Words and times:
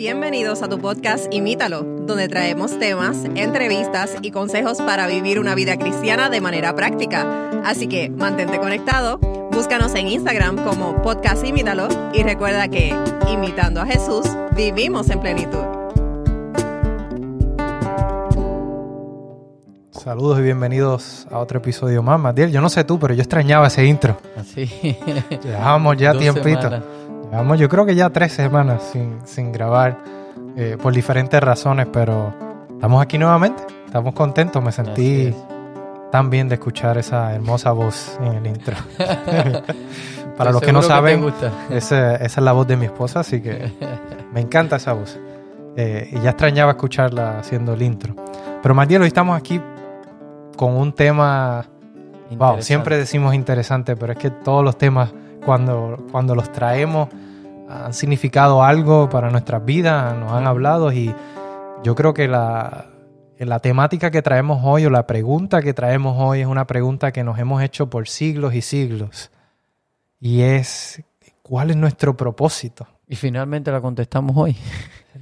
Bienvenidos 0.00 0.62
a 0.62 0.68
tu 0.70 0.78
podcast 0.78 1.26
Imítalo, 1.30 1.82
donde 1.82 2.26
traemos 2.26 2.78
temas, 2.78 3.18
entrevistas 3.34 4.16
y 4.22 4.30
consejos 4.30 4.78
para 4.78 5.06
vivir 5.06 5.38
una 5.38 5.54
vida 5.54 5.76
cristiana 5.76 6.30
de 6.30 6.40
manera 6.40 6.74
práctica. 6.74 7.50
Así 7.66 7.86
que 7.86 8.08
mantente 8.08 8.58
conectado, 8.58 9.18
búscanos 9.52 9.94
en 9.94 10.08
Instagram 10.08 10.64
como 10.64 11.02
podcast 11.02 11.44
Imítalo 11.44 11.88
y 12.14 12.22
recuerda 12.22 12.68
que, 12.68 12.96
imitando 13.30 13.82
a 13.82 13.84
Jesús, 13.84 14.24
vivimos 14.56 15.10
en 15.10 15.20
plenitud. 15.20 15.64
Saludos 19.90 20.38
y 20.38 20.42
bienvenidos 20.44 21.26
a 21.30 21.40
otro 21.40 21.58
episodio 21.58 22.02
más, 22.02 22.18
Matiel. 22.18 22.50
Yo 22.50 22.62
no 22.62 22.70
sé 22.70 22.84
tú, 22.84 22.98
pero 22.98 23.12
yo 23.12 23.20
extrañaba 23.20 23.66
ese 23.66 23.84
intro. 23.84 24.16
Así. 24.34 24.64
Llevábamos 25.44 25.98
ya 25.98 26.14
Dos 26.14 26.22
tiempito. 26.22 26.62
semanas. 26.62 26.84
Llevamos 27.30 27.58
yo 27.58 27.68
creo 27.68 27.86
que 27.86 27.94
ya 27.94 28.10
tres 28.10 28.32
semanas 28.32 28.82
sin, 28.92 29.18
sin 29.24 29.52
grabar 29.52 29.98
eh, 30.56 30.76
por 30.80 30.92
diferentes 30.92 31.40
razones, 31.40 31.86
pero 31.92 32.34
estamos 32.70 33.00
aquí 33.00 33.18
nuevamente. 33.18 33.62
Estamos 33.86 34.14
contentos. 34.14 34.62
Me 34.62 34.72
sentí 34.72 35.34
tan 36.10 36.30
bien 36.30 36.48
de 36.48 36.54
escuchar 36.56 36.98
esa 36.98 37.34
hermosa 37.34 37.72
voz 37.72 38.18
en 38.20 38.32
el 38.34 38.46
intro. 38.46 38.76
Para 38.98 40.50
Estoy 40.50 40.52
los 40.52 40.62
que 40.62 40.72
no 40.72 40.82
saben, 40.82 41.32
esa, 41.70 42.16
esa 42.16 42.40
es 42.40 42.44
la 42.44 42.52
voz 42.52 42.66
de 42.66 42.76
mi 42.76 42.86
esposa, 42.86 43.20
así 43.20 43.40
que 43.40 43.72
me 44.32 44.40
encanta 44.40 44.76
esa 44.76 44.92
voz. 44.94 45.18
Eh, 45.76 46.08
y 46.12 46.20
ya 46.20 46.30
extrañaba 46.30 46.72
escucharla 46.72 47.38
haciendo 47.38 47.74
el 47.74 47.82
intro. 47.82 48.14
Pero 48.62 48.74
Matiel, 48.74 49.02
hoy 49.02 49.08
estamos 49.08 49.38
aquí 49.38 49.60
con 50.56 50.76
un 50.76 50.92
tema 50.92 51.64
Wow, 52.36 52.62
siempre 52.62 52.96
decimos 52.96 53.34
interesante, 53.34 53.96
pero 53.96 54.12
es 54.12 54.18
que 54.18 54.30
todos 54.30 54.64
los 54.64 54.78
temas, 54.78 55.12
cuando, 55.44 56.06
cuando 56.10 56.34
los 56.34 56.50
traemos, 56.52 57.08
han 57.68 57.92
significado 57.94 58.62
algo 58.62 59.08
para 59.08 59.30
nuestras 59.30 59.64
vidas, 59.64 60.16
nos 60.16 60.32
han 60.32 60.46
hablado 60.46 60.92
y 60.92 61.14
yo 61.82 61.94
creo 61.94 62.14
que 62.14 62.28
la, 62.28 62.86
la 63.38 63.58
temática 63.60 64.10
que 64.10 64.22
traemos 64.22 64.60
hoy 64.64 64.84
o 64.86 64.90
la 64.90 65.06
pregunta 65.06 65.62
que 65.62 65.72
traemos 65.72 66.16
hoy 66.18 66.40
es 66.40 66.46
una 66.46 66.66
pregunta 66.66 67.12
que 67.12 67.24
nos 67.24 67.38
hemos 67.38 67.62
hecho 67.62 67.88
por 67.88 68.08
siglos 68.08 68.54
y 68.54 68.62
siglos. 68.62 69.30
Y 70.20 70.42
es, 70.42 71.02
¿cuál 71.42 71.70
es 71.70 71.76
nuestro 71.76 72.16
propósito? 72.16 72.86
Y 73.08 73.16
finalmente 73.16 73.72
la 73.72 73.80
contestamos 73.80 74.36
hoy. 74.36 74.56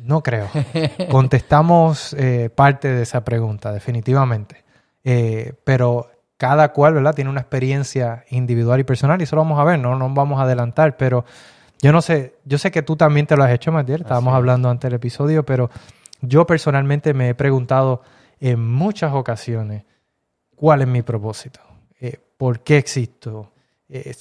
No 0.02 0.22
creo. 0.22 0.48
Contestamos 1.11 2.14
eh, 2.19 2.50
parte 2.55 2.89
de 2.89 3.02
esa 3.02 3.24
pregunta, 3.24 3.72
definitivamente. 3.72 4.64
Eh, 5.05 5.55
pero 5.64 6.11
cada 6.39 6.72
cual, 6.72 6.94
¿verdad? 6.94 7.14
Tiene 7.14 7.31
una 7.31 7.41
experiencia 7.41 8.25
individual 8.31 8.81
y 8.81 8.84
personal 8.84 9.20
y 9.20 9.25
eso 9.25 9.36
lo 9.36 9.42
vamos 9.42 9.58
a 9.61 9.64
ver, 9.64 9.78
no 9.78 9.97
nos 9.98 10.14
vamos 10.14 10.41
a 10.41 10.45
adelantar, 10.45 10.97
pero 10.97 11.25
yo 11.83 11.92
no 11.92 12.00
sé, 12.00 12.36
yo 12.45 12.56
sé 12.58 12.70
que 12.70 12.83
tú 12.83 12.97
también 12.97 13.27
te 13.27 13.36
lo 13.36 13.45
has 13.45 13.50
hecho, 13.53 13.70
Matiel, 13.72 14.00
estábamos 14.00 14.33
es. 14.33 14.36
hablando 14.36 14.70
antes 14.70 14.89
del 14.89 14.95
episodio, 14.97 15.45
pero 15.45 15.69
yo 16.22 16.47
personalmente 16.47 17.12
me 17.12 17.28
he 17.28 17.34
preguntado 17.34 18.00
en 18.41 18.64
muchas 18.67 19.12
ocasiones 19.12 19.84
cuál 20.56 20.80
es 20.83 20.89
mi 20.89 21.03
propósito, 21.03 21.61
Eh, 22.00 22.17
por 22.36 22.61
qué 22.61 22.78
existo. 22.78 23.52
Eh, 23.89 24.14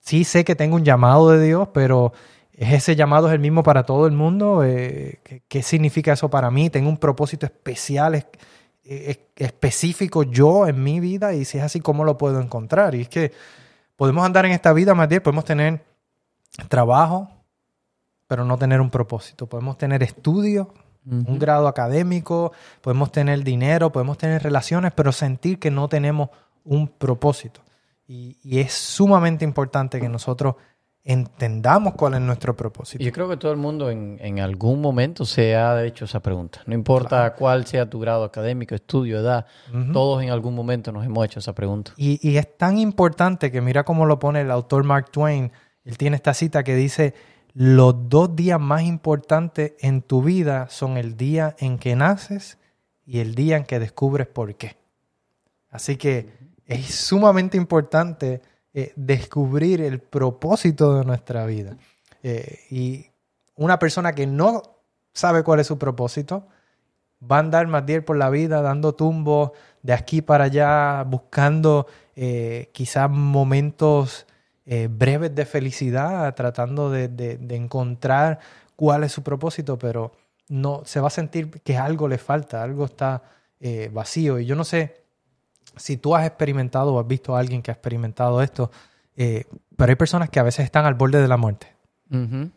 sí 0.00 0.22
sé 0.24 0.44
que 0.44 0.54
tengo 0.54 0.76
un 0.76 0.84
llamado 0.84 1.30
de 1.30 1.44
Dios, 1.44 1.68
pero 1.74 2.12
¿es 2.52 2.72
ese 2.72 2.94
llamado 2.94 3.26
es 3.28 3.34
el 3.34 3.40
mismo 3.40 3.62
para 3.64 3.82
todo 3.82 4.06
el 4.06 4.12
mundo? 4.12 4.62
Eh, 4.64 5.18
¿qué, 5.24 5.42
qué 5.48 5.62
significa 5.62 6.12
eso 6.12 6.28
para 6.30 6.50
mí? 6.52 6.70
¿Tengo 6.70 6.88
un 6.88 6.98
propósito 6.98 7.46
especial, 7.46 8.14
es- 8.14 8.26
es- 8.26 8.30
específico 8.84 10.22
yo 10.22 10.66
en 10.66 10.82
mi 10.82 11.00
vida? 11.00 11.34
Y 11.34 11.44
si 11.44 11.58
es 11.58 11.64
así, 11.64 11.80
¿cómo 11.80 12.04
lo 12.04 12.18
puedo 12.18 12.40
encontrar? 12.40 12.94
Y 12.94 13.02
es 13.02 13.08
que 13.08 13.32
podemos 13.96 14.24
andar 14.24 14.46
en 14.46 14.52
esta 14.52 14.72
vida, 14.72 14.94
Matías, 14.94 15.22
podemos 15.22 15.44
tener 15.44 15.84
trabajo, 16.68 17.28
pero 18.26 18.44
no 18.44 18.58
tener 18.58 18.80
un 18.80 18.90
propósito. 18.90 19.46
Podemos 19.46 19.78
tener 19.78 20.02
estudio, 20.02 20.72
un 21.06 21.20
Ujú. 21.20 21.38
grado 21.38 21.68
académico, 21.68 22.52
podemos 22.80 23.12
tener 23.12 23.44
dinero, 23.44 23.92
podemos 23.92 24.16
tener 24.16 24.42
relaciones, 24.42 24.92
pero 24.92 25.12
sentir 25.12 25.58
que 25.58 25.70
no 25.70 25.88
tenemos 25.88 26.30
un 26.64 26.88
propósito. 26.88 27.60
Y, 28.06 28.38
y 28.42 28.60
es 28.60 28.72
sumamente 28.72 29.44
importante 29.44 30.00
que 30.00 30.08
nosotros 30.08 30.56
entendamos 31.04 31.94
cuál 31.94 32.14
es 32.14 32.20
nuestro 32.20 32.56
propósito. 32.56 33.02
Y 33.02 33.06
Yo 33.06 33.12
creo 33.12 33.28
que 33.28 33.36
todo 33.36 33.52
el 33.52 33.58
mundo 33.58 33.90
en, 33.90 34.16
en 34.20 34.40
algún 34.40 34.80
momento 34.80 35.26
se 35.26 35.54
ha 35.54 35.84
hecho 35.84 36.06
esa 36.06 36.20
pregunta. 36.20 36.62
No 36.66 36.74
importa 36.74 37.34
cuál 37.34 37.66
sea 37.66 37.88
tu 37.88 38.00
grado 38.00 38.24
académico, 38.24 38.74
estudio, 38.74 39.20
edad, 39.20 39.46
todos 39.92 40.22
en 40.22 40.30
algún 40.30 40.54
momento 40.54 40.92
nos 40.92 41.04
hemos 41.04 41.24
hecho 41.26 41.40
esa 41.40 41.54
pregunta. 41.54 41.92
Y, 41.98 42.18
y 42.26 42.38
es 42.38 42.56
tan 42.56 42.78
importante 42.78 43.52
que 43.52 43.60
mira 43.60 43.84
cómo 43.84 44.06
lo 44.06 44.18
pone 44.18 44.40
el 44.40 44.50
autor 44.50 44.84
Mark 44.84 45.10
Twain. 45.10 45.52
Él 45.84 45.98
tiene 45.98 46.16
esta 46.16 46.32
cita 46.32 46.64
que 46.64 46.74
dice, 46.74 47.14
los 47.52 48.08
dos 48.08 48.34
días 48.34 48.58
más 48.58 48.82
importantes 48.82 49.74
en 49.80 50.00
tu 50.00 50.22
vida 50.22 50.68
son 50.70 50.96
el 50.96 51.18
día 51.18 51.54
en 51.58 51.78
que 51.78 51.94
naces 51.96 52.58
y 53.04 53.18
el 53.18 53.34
día 53.34 53.58
en 53.58 53.64
que 53.64 53.78
descubres 53.78 54.26
por 54.26 54.54
qué. 54.54 54.76
Así 55.68 55.96
que 55.96 56.30
es 56.66 56.94
sumamente 56.94 57.58
importante 57.58 58.40
eh, 58.74 58.92
descubrir 58.96 59.80
el 59.80 60.00
propósito 60.00 60.98
de 60.98 61.04
nuestra 61.04 61.46
vida. 61.46 61.76
Eh, 62.24 62.58
y 62.70 63.06
una 63.54 63.78
persona 63.78 64.12
que 64.14 64.26
no 64.26 64.62
sabe 65.12 65.44
cuál 65.44 65.60
es 65.60 65.68
su 65.68 65.78
propósito, 65.78 66.48
va 67.22 67.36
a 67.36 67.40
andar 67.40 67.68
más 67.68 67.86
bien 67.86 68.04
por 68.04 68.16
la 68.16 68.30
vida 68.30 68.62
dando 68.62 68.94
tumbos 68.94 69.52
de 69.82 69.92
aquí 69.92 70.22
para 70.22 70.44
allá, 70.44 71.04
buscando 71.04 71.86
eh, 72.16 72.70
quizás 72.72 73.08
momentos 73.10 74.26
breves 74.66 75.34
de 75.34 75.44
felicidad, 75.44 76.34
tratando 76.34 76.90
de, 76.90 77.08
de- 77.08 77.54
encontrar 77.54 78.38
cuál 78.76 79.04
es 79.04 79.12
su 79.12 79.22
propósito, 79.22 79.76
pero 79.78 80.12
no 80.48 80.82
se 80.86 81.00
va 81.00 81.08
a 81.08 81.10
sentir 81.10 81.50
que 81.62 81.76
algo 81.76 82.08
le 82.08 82.16
falta, 82.16 82.62
algo 82.62 82.86
está 82.86 83.22
vacío. 83.92 84.38
Y 84.38 84.46
yo 84.46 84.56
no 84.56 84.64
sé 84.64 85.03
si 85.76 85.96
tú 85.96 86.14
has 86.14 86.26
experimentado 86.26 86.94
o 86.94 87.00
has 87.00 87.06
visto 87.06 87.36
a 87.36 87.40
alguien 87.40 87.62
que 87.62 87.70
ha 87.70 87.74
experimentado 87.74 88.42
esto, 88.42 88.70
eh, 89.16 89.44
pero 89.76 89.90
hay 89.90 89.96
personas 89.96 90.30
que 90.30 90.40
a 90.40 90.42
veces 90.42 90.64
están 90.64 90.84
al 90.86 90.94
borde 90.94 91.20
de 91.20 91.28
la 91.28 91.36
muerte 91.36 91.68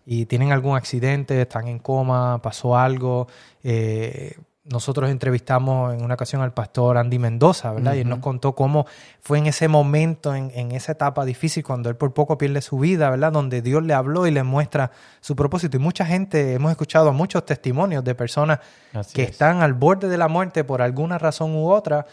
y 0.06 0.28
tienen 0.28 0.52
algún 0.52 0.76
accidente, 0.76 1.42
están 1.42 1.68
en 1.68 1.80
coma, 1.80 2.40
pasó 2.44 2.78
algo. 2.78 3.28
eh, 3.64 4.36
nosotros 4.70 5.10
entrevistamos 5.10 5.94
en 5.94 6.04
una 6.04 6.16
ocasión 6.16 6.42
al 6.42 6.54
pastor 6.54 6.98
Andy 6.98 7.20
Mendoza, 7.20 7.72
¿verdad? 7.72 7.94
Y 7.94 8.00
él 8.00 8.10
nos 8.10 8.20
contó 8.20 8.54
cómo 8.54 8.86
fue 9.22 9.38
en 9.38 9.48
ese 9.48 9.70
momento, 9.70 10.36
en, 10.36 10.52
en 10.54 10.74
esa 10.74 10.92
etapa 10.92 11.24
difícil, 11.24 11.64
cuando 11.64 11.90
él 11.90 11.96
por 11.96 12.14
poco 12.14 12.38
pierde 12.38 12.62
su 12.62 12.78
vida, 12.78 13.10
¿verdad? 13.10 13.32
Donde 13.32 13.62
Dios 13.62 13.82
le 13.84 13.94
habló 13.94 14.28
y 14.28 14.32
le 14.32 14.44
muestra 14.44 14.92
su 15.22 15.38
propósito. 15.38 15.78
Y 15.78 15.80
mucha 15.80 16.06
gente, 16.06 16.54
hemos 16.54 16.72
escuchado 16.72 17.14
muchos 17.14 17.46
testimonios 17.46 18.04
de 18.04 18.14
personas 18.14 18.60
Así 18.94 19.14
que 19.16 19.24
es. 19.24 19.30
están 19.30 19.62
al 19.62 19.74
borde 19.74 20.10
de 20.10 20.18
la 20.18 20.28
muerte 20.28 20.66
por 20.66 20.82
alguna 20.82 21.18
razón 21.18 21.56
u 21.56 21.70
otra 21.70 22.06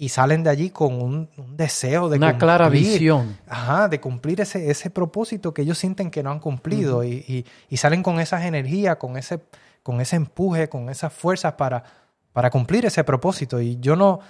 y 0.00 0.10
salen 0.10 0.44
de 0.44 0.50
allí 0.50 0.70
con 0.70 1.02
un, 1.02 1.28
un 1.36 1.56
deseo 1.56 2.08
de 2.08 2.18
Una 2.18 2.38
clara 2.38 2.66
cumplir. 2.66 2.84
visión. 2.86 3.36
Ajá, 3.48 3.88
de 3.88 4.00
cumplir 4.00 4.40
ese, 4.40 4.70
ese 4.70 4.90
propósito 4.90 5.52
que 5.52 5.62
ellos 5.62 5.76
sienten 5.76 6.10
que 6.12 6.22
no 6.22 6.30
han 6.30 6.38
cumplido 6.38 7.02
y, 7.02 7.24
y- 7.26 7.44
y 7.68 7.76
salen 7.78 8.02
con 8.04 8.20
esas 8.20 8.44
energías, 8.44 8.96
con 8.96 9.16
ese, 9.16 9.40
con 9.82 10.00
ese 10.00 10.14
empuje, 10.16 10.68
con 10.68 10.88
esas 10.88 11.12
fuerzas 11.12 11.54
para, 11.54 11.82
para 12.32 12.48
cumplir 12.50 12.86
ese 12.86 13.02
propósito. 13.02 13.60
Y 13.60 13.78
yo 13.80 13.96
no, 13.96 14.20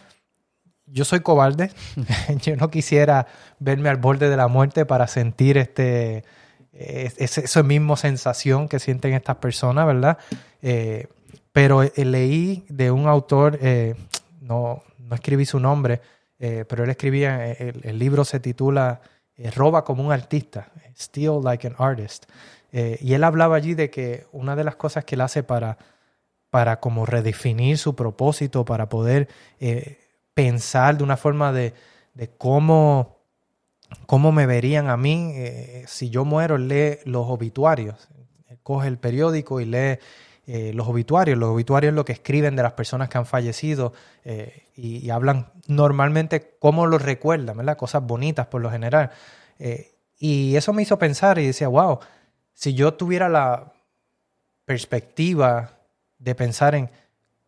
yo 0.87 1.05
soy 1.05 1.21
cobarde, 1.21 1.71
yo 2.43 2.57
no 2.57 2.71
quisiera 2.71 3.27
verme 3.59 3.91
al 3.91 3.99
borde 3.99 4.31
de 4.31 4.37
la 4.39 4.49
muerte 4.49 4.87
para 4.87 5.07
sentir 5.07 5.59
este, 5.59 6.25
es- 6.73 7.15
ese, 7.19 7.45
esa 7.45 7.63
misma 7.63 7.97
sensación 7.99 8.69
que 8.69 8.79
sienten 8.79 9.13
estas 9.13 9.37
personas, 9.37 9.87
¿verdad? 9.87 10.17
Eh, 10.63 11.09
pero 11.53 11.83
eh, 11.83 11.93
leí 12.07 12.65
de 12.71 12.91
un 12.91 13.07
autor, 13.07 13.59
eh, 13.61 13.95
no, 14.41 14.83
no 15.09 15.15
escribí 15.15 15.47
su 15.47 15.59
nombre, 15.59 16.01
eh, 16.39 16.65
pero 16.69 16.85
él 16.85 16.91
escribía, 16.91 17.51
eh, 17.51 17.73
el, 17.83 17.99
libro 17.99 18.25
se 18.25 18.41
titula 18.41 19.01
eh, 19.37 19.51
Roba 19.51 19.85
como 19.85 20.05
un 20.05 20.13
artista, 20.13 20.71
Steal 20.97 21.43
like 21.43 21.67
an 21.67 21.75
artist. 21.79 22.27
Y 22.71 23.15
él 23.15 23.25
hablaba 23.25 23.57
allí 23.57 23.73
de 23.73 23.89
que 23.89 24.27
una 24.31 24.55
de 24.55 24.63
las 24.63 24.77
cosas 24.77 25.03
que 25.07 25.15
él 25.15 25.23
hace 25.23 25.43
para, 25.43 25.79
para 26.51 26.81
como 26.81 27.07
redefinir 27.07 27.79
su 27.79 27.97
propósito, 27.97 28.67
para 28.67 28.91
poder 28.91 29.27
pensar 30.35 30.99
de 30.99 31.03
una 31.03 31.17
forma 31.17 31.51
de, 31.51 31.73
de 32.13 32.29
cómo, 32.29 33.17
cómo 34.05 34.33
me 34.33 34.45
verían 34.45 34.91
a 34.91 34.99
mí 34.99 35.33
si 35.87 36.11
yo 36.11 36.27
muero, 36.27 36.59
lee 36.59 36.99
los 37.07 37.27
obituarios. 37.29 38.07
Coge 38.63 38.89
el 38.89 38.99
periódico 38.99 39.63
y 39.63 39.65
lee 39.65 39.99
eh, 40.51 40.73
los 40.73 40.89
obituarios. 40.89 41.37
Los 41.37 41.51
obituarios 41.51 41.93
lo 41.93 42.07
que 42.07 42.13
escriben 42.13 42.57
de 42.57 42.63
las 42.63 42.73
personas 42.73 43.11
que 43.11 43.19
han 43.19 43.27
fallecido 43.27 43.93
eh, 44.25 44.65
y, 44.75 45.05
y 45.05 45.11
hablan 45.11 45.53
normalmente 45.67 46.57
cómo 46.59 46.87
los 46.87 47.03
recuerdan, 47.03 47.59
¿verdad? 47.59 47.77
Cosas 47.77 48.03
bonitas 48.03 48.47
por 48.47 48.63
lo 48.63 48.71
general. 48.71 49.11
Eh, 49.59 49.93
y 50.19 50.57
eso 50.57 50.73
me 50.73 50.81
hizo 50.81 50.99
pensar 50.99 51.39
y 51.39 51.47
decía, 51.47 51.69
wow, 51.69 51.99
si 52.55 52.73
yo 52.73 52.95
tuviera 52.95 53.29
la 53.29 53.75
perspectiva 54.65 55.81
de 56.19 56.35
pensar 56.35 56.75
en 56.75 56.91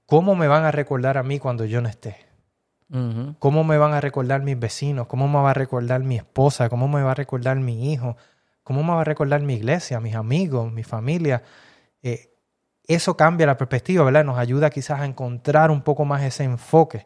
cómo 0.04 0.34
me 0.34 0.46
van 0.46 0.64
a 0.64 0.70
recordar 0.70 1.16
a 1.16 1.22
mí 1.22 1.38
cuando 1.38 1.64
yo 1.64 1.80
no 1.80 1.88
esté. 1.88 2.16
¿Cómo 3.38 3.64
me 3.64 3.78
van 3.78 3.94
a 3.94 4.00
recordar 4.02 4.42
mis 4.42 4.58
vecinos? 4.58 5.06
¿Cómo 5.06 5.26
me 5.26 5.38
va 5.38 5.52
a 5.52 5.54
recordar 5.54 6.02
mi 6.02 6.16
esposa? 6.16 6.68
¿Cómo 6.68 6.86
me 6.86 7.02
va 7.02 7.12
a 7.12 7.14
recordar 7.14 7.56
mi 7.56 7.92
hijo? 7.92 8.16
¿Cómo 8.62 8.82
me 8.82 8.92
va 8.92 9.00
a 9.00 9.04
recordar 9.04 9.40
mi 9.40 9.54
iglesia, 9.54 10.00
mis 10.00 10.16
amigos, 10.16 10.70
mi 10.70 10.82
familia? 10.82 11.42
Eh, 12.02 12.30
eso 12.94 13.16
cambia 13.16 13.46
la 13.46 13.56
perspectiva, 13.56 14.04
¿verdad? 14.04 14.24
Nos 14.24 14.38
ayuda 14.38 14.70
quizás 14.70 15.00
a 15.00 15.04
encontrar 15.04 15.70
un 15.70 15.82
poco 15.82 16.04
más 16.04 16.22
ese 16.22 16.44
enfoque. 16.44 17.04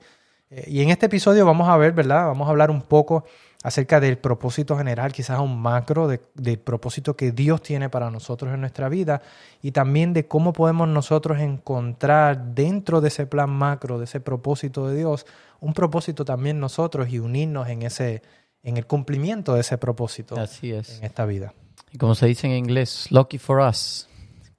Eh, 0.51 0.65
y 0.69 0.83
en 0.83 0.91
este 0.91 1.07
episodio 1.07 1.45
vamos 1.45 1.69
a 1.69 1.77
ver, 1.77 1.93
¿verdad? 1.93 2.27
Vamos 2.27 2.47
a 2.47 2.51
hablar 2.51 2.71
un 2.71 2.83
poco 2.83 3.25
acerca 3.63 3.99
del 3.99 4.19
propósito 4.19 4.77
general, 4.77 5.13
quizás 5.13 5.41
un 5.41 5.59
macro 5.59 6.07
del 6.07 6.59
propósito 6.59 7.17
que 7.17 7.33
Dios 7.33 7.63
tiene 7.63 7.89
para 7.89 8.11
nosotros 8.11 8.53
en 8.53 8.61
nuestra 8.61 8.91
vida 8.91 9.23
y 9.63 9.73
también 9.73 10.13
de 10.13 10.29
cómo 10.29 10.53
podemos 10.53 10.87
nosotros 10.87 11.41
encontrar 11.41 12.55
dentro 12.55 13.01
de 13.01 13.09
ese 13.09 13.25
plan 13.27 13.49
macro, 13.49 13.99
de 13.99 14.05
ese 14.05 14.21
propósito 14.21 14.87
de 14.87 14.99
Dios, 14.99 15.25
un 15.61 15.73
propósito 15.73 16.27
también 16.27 16.61
nosotros 16.61 17.09
y 17.09 17.19
unirnos 17.19 17.69
en 17.69 17.83
ese 17.83 18.21
en 18.65 18.77
el 18.79 18.87
cumplimiento 18.87 19.55
de 19.55 19.61
ese 19.61 19.79
propósito 19.79 20.39
Así 20.39 20.73
es. 20.73 20.99
en 20.99 21.05
esta 21.05 21.25
vida. 21.27 21.55
Y 21.93 21.99
como 21.99 22.15
se 22.15 22.27
dice 22.27 22.47
en 22.47 22.55
inglés, 22.55 23.07
lucky 23.11 23.39
for 23.39 23.61
us, 23.61 24.09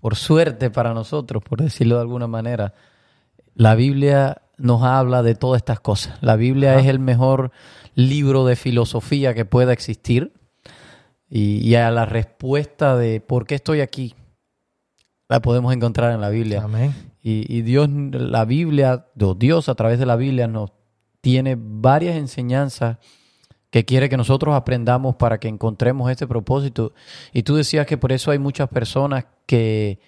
por 0.06 0.16
suerte 0.16 0.70
para 0.70 0.94
nosotros, 0.94 1.42
por 1.44 1.64
decirlo 1.64 1.96
de 1.96 2.02
alguna 2.02 2.28
manera, 2.28 2.76
la 3.56 3.74
Biblia 3.74 4.44
nos 4.56 4.84
habla 4.84 5.24
de 5.24 5.34
todas 5.34 5.58
estas 5.62 5.80
cosas. 5.80 6.20
La 6.22 6.36
Biblia 6.36 6.74
Ajá. 6.74 6.82
es 6.82 6.86
el 6.86 7.00
mejor 7.00 7.50
libro 7.96 8.46
de 8.46 8.56
filosofía 8.56 9.34
que 9.34 9.46
pueda 9.46 9.74
existir. 9.74 10.32
Y, 11.28 11.58
y 11.68 11.74
a 11.74 11.90
la 11.90 12.06
respuesta 12.06 12.96
de 12.96 13.20
por 13.20 13.48
qué 13.48 13.56
estoy 13.56 13.82
aquí, 13.82 14.14
la 15.28 15.42
podemos 15.42 15.74
encontrar 15.74 16.12
en 16.12 16.22
la 16.22 16.30
Biblia. 16.30 16.62
Amén. 16.64 16.94
Y, 17.24 17.52
y 17.52 17.64
Dios, 17.64 17.90
la 17.90 18.46
Biblia, 18.46 19.08
Dios 19.16 19.70
a 19.70 19.74
través 19.74 19.98
de 19.98 20.06
la 20.06 20.18
Biblia 20.18 20.48
nos 20.48 20.72
tiene 21.20 21.58
varias 21.58 22.16
enseñanzas 22.16 23.00
que 23.70 23.86
quiere 23.86 24.10
que 24.10 24.18
nosotros 24.18 24.56
aprendamos 24.56 25.16
para 25.16 25.40
que 25.40 25.48
encontremos 25.48 26.10
este 26.10 26.28
propósito. 26.28 26.94
Y 27.34 27.44
tú 27.44 27.56
decías 27.56 27.86
que 27.86 27.98
por 27.98 28.12
eso 28.12 28.32
hay 28.32 28.40
muchas 28.40 28.70
personas 28.70 29.26
que 29.46 30.00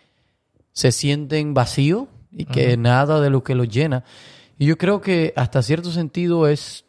se 0.71 0.91
sienten 0.91 1.53
vacíos 1.53 2.07
y 2.31 2.45
que 2.45 2.77
nada 2.77 3.19
de 3.19 3.29
lo 3.29 3.43
que 3.43 3.55
los 3.55 3.67
llena. 3.67 4.03
Y 4.57 4.65
yo 4.65 4.77
creo 4.77 5.01
que 5.01 5.33
hasta 5.35 5.61
cierto 5.61 5.91
sentido 5.91 6.47
es 6.47 6.85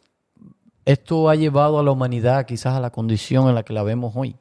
esto 0.85 1.29
ha 1.29 1.35
llevado 1.35 1.79
a 1.79 1.83
la 1.83 1.91
humanidad 1.91 2.45
quizás 2.47 2.73
a 2.73 2.79
la 2.79 2.89
condición 2.89 3.47
en 3.47 3.55
la 3.55 3.63
que 3.63 3.73
la 3.73 3.83
vemos 3.83 4.13
hoy. 4.15 4.35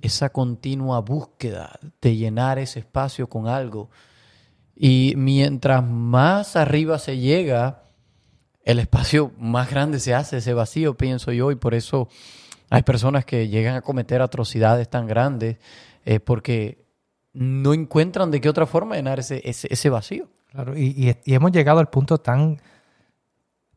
Esa 0.00 0.30
continua 0.30 1.00
búsqueda 1.00 1.78
de 2.00 2.16
llenar 2.16 2.58
ese 2.58 2.78
espacio 2.78 3.28
con 3.28 3.48
algo. 3.48 3.90
Y 4.74 5.12
mientras 5.16 5.84
más 5.86 6.56
arriba 6.56 6.98
se 6.98 7.18
llega, 7.18 7.83
el 8.64 8.78
espacio 8.78 9.32
más 9.38 9.70
grande 9.70 10.00
se 10.00 10.14
hace, 10.14 10.38
ese 10.38 10.54
vacío, 10.54 10.94
pienso 10.96 11.32
yo, 11.32 11.50
y 11.50 11.54
por 11.56 11.74
eso 11.74 12.08
hay 12.70 12.82
personas 12.82 13.24
que 13.24 13.48
llegan 13.48 13.76
a 13.76 13.82
cometer 13.82 14.22
atrocidades 14.22 14.88
tan 14.88 15.06
grandes 15.06 15.58
eh, 16.04 16.18
porque 16.20 16.84
no 17.32 17.74
encuentran 17.74 18.30
de 18.30 18.40
qué 18.40 18.48
otra 18.48 18.66
forma 18.66 18.96
llenar 18.96 19.18
ese, 19.18 19.42
ese, 19.44 19.68
ese 19.70 19.90
vacío. 19.90 20.28
Claro, 20.50 20.76
y, 20.76 21.16
y- 21.24 21.34
hemos 21.34 21.52
llegado 21.52 21.80
al 21.80 21.88
punto 21.88 22.18
tan, 22.18 22.60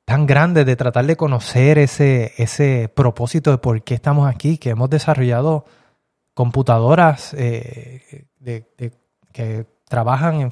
tan 0.06 0.26
grande 0.26 0.64
de 0.64 0.76
tratar 0.76 1.06
de 1.06 1.16
conocer 1.18 1.80
ese, 1.80 2.34
ese 2.38 2.90
propósito 2.94 3.52
de 3.52 3.58
por 3.58 3.84
qué 3.84 3.96
estamos 3.96 4.30
aquí, 4.30 4.58
que 4.58 4.70
hemos 4.70 4.90
desarrollado 4.90 5.66
computadoras 6.34 7.34
eh, 7.38 8.28
que 9.34 9.66
trabajan 9.90 10.36
en 10.42 10.52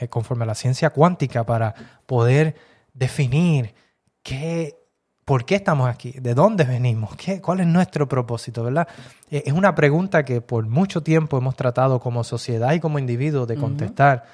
eh, 0.00 0.08
conforme 0.08 0.44
a 0.44 0.46
la 0.46 0.54
ciencia 0.54 0.90
cuántica 0.90 1.44
para 1.44 1.74
poder 2.06 2.54
definir 2.96 3.74
qué, 4.22 4.74
por 5.24 5.44
qué 5.44 5.56
estamos 5.56 5.88
aquí, 5.88 6.12
de 6.12 6.34
dónde 6.34 6.64
venimos, 6.64 7.14
qué, 7.16 7.40
cuál 7.40 7.60
es 7.60 7.66
nuestro 7.66 8.08
propósito, 8.08 8.64
¿verdad? 8.64 8.88
Eh, 9.30 9.44
es 9.46 9.52
una 9.52 9.74
pregunta 9.74 10.24
que 10.24 10.40
por 10.40 10.66
mucho 10.66 11.02
tiempo 11.02 11.38
hemos 11.38 11.54
tratado 11.56 12.00
como 12.00 12.24
sociedad 12.24 12.72
y 12.72 12.80
como 12.80 12.98
individuos 12.98 13.46
de 13.46 13.56
contestar 13.56 14.24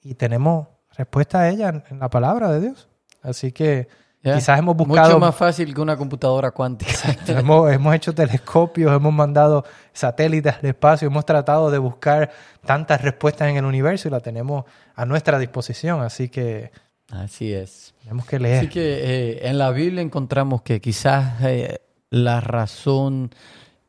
y 0.00 0.14
tenemos 0.14 0.68
respuesta 0.96 1.40
a 1.40 1.48
ella 1.50 1.82
en, 1.90 1.98
la 1.98 2.08
palabra 2.08 2.50
de 2.52 2.60
Dios. 2.60 2.88
Así 3.22 3.50
que 3.50 3.88
¿ya? 4.22 4.36
quizás 4.36 4.58
hemos 4.58 4.76
buscado... 4.76 5.08
Mucho 5.08 5.18
más 5.18 5.34
fácil 5.34 5.74
que 5.74 5.80
una 5.80 5.96
computadora 5.96 6.52
cuántica. 6.52 6.92
hemos, 7.26 7.72
hemos 7.72 7.94
hecho 7.94 8.14
telescopios, 8.14 8.94
hemos 8.94 9.12
mandado 9.12 9.64
satélites 9.92 10.54
al 10.54 10.66
espacio, 10.66 11.08
hemos 11.08 11.26
tratado 11.26 11.70
de 11.72 11.78
buscar 11.78 12.30
tantas 12.64 13.02
respuestas 13.02 13.48
en 13.48 13.56
el 13.56 13.64
universo 13.64 14.06
y 14.06 14.12
la 14.12 14.20
tenemos 14.20 14.64
a 14.94 15.04
nuestra 15.04 15.40
disposición. 15.40 16.02
Así 16.02 16.28
que 16.28 16.70
Así 17.10 17.52
es. 17.52 17.94
tenemos 18.02 18.26
que 18.26 18.38
leer. 18.38 18.58
Así 18.58 18.68
que 18.68 18.80
eh, 18.80 19.48
en 19.48 19.58
la 19.58 19.70
Biblia 19.70 20.02
encontramos 20.02 20.62
que 20.62 20.80
quizás 20.80 21.42
eh, 21.42 21.80
la 22.10 22.40
razón 22.40 23.30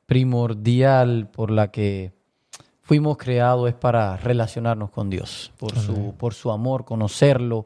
primordial 0.05 1.29
por 1.29 1.51
la 1.51 1.71
que 1.71 2.13
fuimos 2.81 3.17
creados 3.17 3.67
es 3.67 3.75
para 3.75 4.15
relacionarnos 4.17 4.91
con 4.91 5.09
Dios, 5.09 5.51
por 5.57 5.77
su, 5.77 6.13
por 6.17 6.33
su 6.33 6.51
amor, 6.51 6.85
conocerlo 6.85 7.65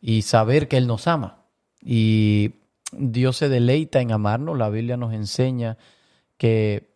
y 0.00 0.22
saber 0.22 0.68
que 0.68 0.76
Él 0.76 0.86
nos 0.86 1.08
ama. 1.08 1.38
Y 1.84 2.52
Dios 2.92 3.38
se 3.38 3.48
deleita 3.48 4.00
en 4.00 4.12
amarnos, 4.12 4.56
la 4.56 4.68
Biblia 4.68 4.96
nos 4.96 5.12
enseña 5.14 5.78
que, 6.36 6.90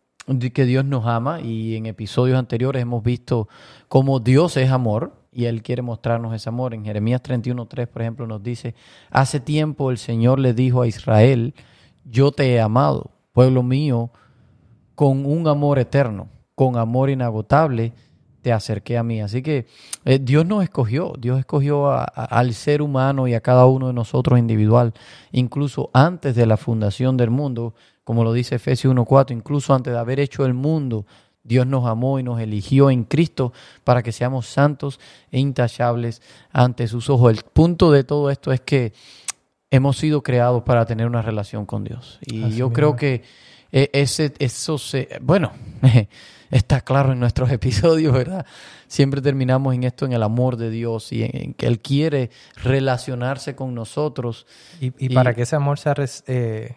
que 0.54 0.64
Dios 0.64 0.84
nos 0.84 1.06
ama 1.06 1.40
y 1.40 1.74
en 1.74 1.86
episodios 1.86 2.38
anteriores 2.38 2.82
hemos 2.82 3.02
visto 3.02 3.48
cómo 3.88 4.20
Dios 4.20 4.56
es 4.56 4.70
amor 4.70 5.25
y 5.36 5.44
Él 5.44 5.62
quiere 5.62 5.82
mostrarnos 5.82 6.34
ese 6.34 6.48
amor. 6.48 6.72
En 6.72 6.82
Jeremías 6.82 7.22
31.3, 7.22 7.86
por 7.88 8.00
ejemplo, 8.00 8.26
nos 8.26 8.42
dice, 8.42 8.74
hace 9.10 9.38
tiempo 9.38 9.90
el 9.90 9.98
Señor 9.98 10.38
le 10.38 10.54
dijo 10.54 10.80
a 10.80 10.86
Israel, 10.86 11.52
yo 12.06 12.32
te 12.32 12.54
he 12.54 12.60
amado, 12.60 13.10
pueblo 13.34 13.62
mío, 13.62 14.10
con 14.94 15.26
un 15.26 15.46
amor 15.46 15.78
eterno, 15.78 16.30
con 16.54 16.78
amor 16.78 17.10
inagotable, 17.10 17.92
te 18.40 18.50
acerqué 18.50 18.96
a 18.96 19.02
mí. 19.02 19.20
Así 19.20 19.42
que 19.42 19.66
eh, 20.06 20.18
Dios 20.18 20.46
nos 20.46 20.62
escogió, 20.62 21.12
Dios 21.18 21.38
escogió 21.38 21.90
al 21.90 22.54
ser 22.54 22.80
humano 22.80 23.28
y 23.28 23.34
a 23.34 23.42
cada 23.42 23.66
uno 23.66 23.88
de 23.88 23.92
nosotros 23.92 24.38
individual, 24.38 24.94
incluso 25.32 25.90
antes 25.92 26.34
de 26.34 26.46
la 26.46 26.56
fundación 26.56 27.18
del 27.18 27.28
mundo, 27.28 27.74
como 28.04 28.24
lo 28.24 28.32
dice 28.32 28.54
Efesios 28.54 28.94
1.4, 28.94 29.32
incluso 29.32 29.74
antes 29.74 29.92
de 29.92 29.98
haber 29.98 30.18
hecho 30.18 30.46
el 30.46 30.54
mundo, 30.54 31.04
Dios 31.46 31.66
nos 31.66 31.86
amó 31.86 32.18
y 32.18 32.22
nos 32.22 32.40
eligió 32.40 32.90
en 32.90 33.04
Cristo 33.04 33.52
para 33.84 34.02
que 34.02 34.12
seamos 34.12 34.46
santos 34.46 34.98
e 35.30 35.38
intachables 35.38 36.20
ante 36.52 36.88
sus 36.88 37.08
ojos. 37.10 37.30
El 37.32 37.42
punto 37.44 37.90
de 37.92 38.04
todo 38.04 38.30
esto 38.30 38.52
es 38.52 38.60
que 38.60 38.92
hemos 39.70 39.96
sido 39.98 40.22
creados 40.22 40.62
para 40.62 40.84
tener 40.86 41.06
una 41.06 41.22
relación 41.22 41.66
con 41.66 41.84
Dios. 41.84 42.18
Y 42.22 42.42
Así 42.42 42.56
yo 42.56 42.66
mismo 42.66 42.72
creo 42.72 42.96
que 42.96 43.22
eh, 43.72 43.90
ese, 43.92 44.32
eso 44.38 44.78
se, 44.78 45.08
bueno, 45.20 45.52
está 46.50 46.80
claro 46.80 47.12
en 47.12 47.20
nuestros 47.20 47.50
episodios, 47.52 48.12
¿verdad? 48.12 48.46
Siempre 48.86 49.20
terminamos 49.20 49.74
en 49.74 49.82
esto, 49.84 50.06
en 50.06 50.12
el 50.12 50.22
amor 50.22 50.56
de 50.56 50.70
Dios 50.70 51.12
y 51.12 51.24
en, 51.24 51.30
en 51.34 51.54
que 51.54 51.66
Él 51.66 51.80
quiere 51.80 52.30
relacionarse 52.62 53.56
con 53.56 53.74
nosotros. 53.74 54.46
Y, 54.80 54.86
y 54.86 54.92
y- 54.98 55.08
para 55.14 55.34
que 55.34 55.42
ese 55.42 55.56
amor 55.56 55.78
sea, 55.78 55.94
eh, 56.26 56.74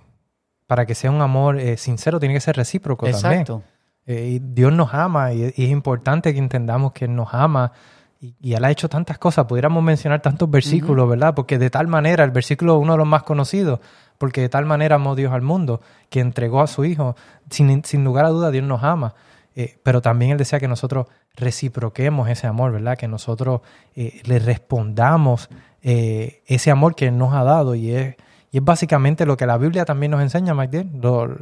para 0.67 0.85
que 0.85 0.95
sea 0.95 1.11
un 1.11 1.21
amor 1.21 1.59
eh, 1.59 1.77
sincero, 1.77 2.19
tiene 2.19 2.33
que 2.35 2.41
ser 2.41 2.55
recíproco 2.55 3.05
también. 3.09 3.31
Exacto. 3.41 3.63
Eh, 4.11 4.39
Dios 4.41 4.73
nos 4.73 4.91
ama 4.95 5.33
y, 5.33 5.53
y 5.55 5.65
es 5.65 5.69
importante 5.69 6.33
que 6.33 6.39
entendamos 6.39 6.93
que 6.93 7.05
Él 7.05 7.15
nos 7.15 7.31
ama 7.31 7.73
y, 8.19 8.33
y 8.41 8.53
Él 8.55 8.65
ha 8.65 8.71
hecho 8.71 8.89
tantas 8.89 9.19
cosas. 9.19 9.45
Pudiéramos 9.45 9.83
mencionar 9.83 10.19
tantos 10.19 10.49
versículos, 10.49 11.07
¿verdad? 11.07 11.35
Porque 11.35 11.59
de 11.59 11.69
tal 11.69 11.87
manera, 11.87 12.23
el 12.23 12.31
versículo 12.31 12.75
es 12.77 12.81
uno 12.81 12.93
de 12.93 12.97
los 12.97 13.07
más 13.07 13.21
conocidos, 13.21 13.79
porque 14.17 14.41
de 14.41 14.49
tal 14.49 14.65
manera 14.65 14.95
amó 14.95 15.15
Dios 15.15 15.31
al 15.31 15.43
mundo, 15.43 15.81
que 16.09 16.21
entregó 16.21 16.61
a 16.61 16.65
su 16.65 16.85
Hijo. 16.85 17.15
Sin, 17.51 17.83
sin 17.85 18.03
lugar 18.03 18.25
a 18.25 18.29
duda, 18.29 18.49
Dios 18.49 18.65
nos 18.65 18.81
ama. 18.83 19.13
Eh, 19.55 19.77
pero 19.83 20.01
también 20.01 20.31
Él 20.31 20.39
desea 20.39 20.59
que 20.59 20.67
nosotros 20.67 21.05
reciproquemos 21.35 22.29
ese 22.29 22.47
amor, 22.47 22.71
¿verdad? 22.71 22.97
Que 22.97 23.07
nosotros 23.07 23.61
eh, 23.95 24.21
le 24.25 24.39
respondamos 24.39 25.49
eh, 25.83 26.41
ese 26.47 26.71
amor 26.71 26.95
que 26.95 27.09
Él 27.09 27.17
nos 27.19 27.35
ha 27.35 27.43
dado 27.43 27.75
y 27.75 27.91
es, 27.91 28.15
y 28.51 28.57
es 28.57 28.63
básicamente 28.63 29.27
lo 29.27 29.37
que 29.37 29.45
la 29.45 29.59
Biblia 29.59 29.85
también 29.85 30.11
nos 30.11 30.21
enseña, 30.23 30.55
Mike. 30.55 30.87
Lo, 30.99 31.35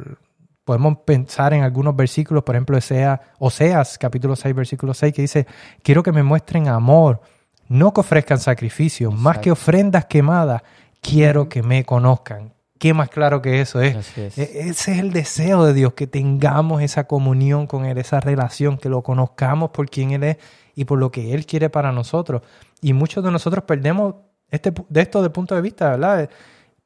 podemos 0.68 0.98
pensar 0.98 1.54
en 1.54 1.62
algunos 1.62 1.96
versículos, 1.96 2.44
por 2.44 2.54
ejemplo, 2.54 2.76
Osea- 2.76 3.20
Oseas 3.38 3.96
capítulo 3.96 4.36
6, 4.36 4.54
versículo 4.54 4.92
6, 4.92 5.14
que 5.14 5.22
dice, 5.22 5.46
quiero 5.82 6.02
que 6.02 6.12
me 6.12 6.22
muestren 6.22 6.68
amor, 6.68 7.22
no 7.68 7.94
que 7.94 8.00
ofrezcan 8.00 8.38
sacrificios, 8.38 9.12
más 9.14 9.38
que 9.38 9.50
ofrendas 9.50 10.04
quemadas, 10.04 10.60
quiero 11.00 11.48
que 11.48 11.62
me 11.62 11.84
conozcan. 11.84 12.52
¿Qué 12.78 12.92
más 12.92 13.08
claro 13.08 13.40
que 13.40 13.60
eso 13.62 13.80
es? 13.80 13.96
E- 14.40 14.68
Ese 14.68 14.92
es 14.92 14.98
el 14.98 15.12
deseo 15.12 15.64
de 15.64 15.72
Dios, 15.72 15.94
que 15.94 16.06
tengamos 16.06 16.82
esa 16.82 17.04
comunión 17.04 17.66
con 17.66 17.86
Él, 17.86 17.96
esa 17.98 18.20
relación, 18.20 18.76
que 18.76 18.88
lo 18.90 19.02
conozcamos 19.02 19.70
por 19.70 19.88
quién 19.88 20.10
Él 20.12 20.22
es 20.22 20.36
y 20.76 20.84
por 20.84 20.98
lo 20.98 21.10
que 21.10 21.32
Él 21.34 21.46
quiere 21.46 21.70
para 21.70 21.90
nosotros. 21.92 22.42
Y 22.82 22.92
muchos 22.92 23.24
de 23.24 23.30
nosotros 23.32 23.64
perdemos 23.64 24.14
este, 24.50 24.72
de 24.88 25.00
esto 25.00 25.22
de 25.22 25.30
punto 25.30 25.54
de 25.54 25.60
vista, 25.62 25.90
¿verdad? 25.90 26.28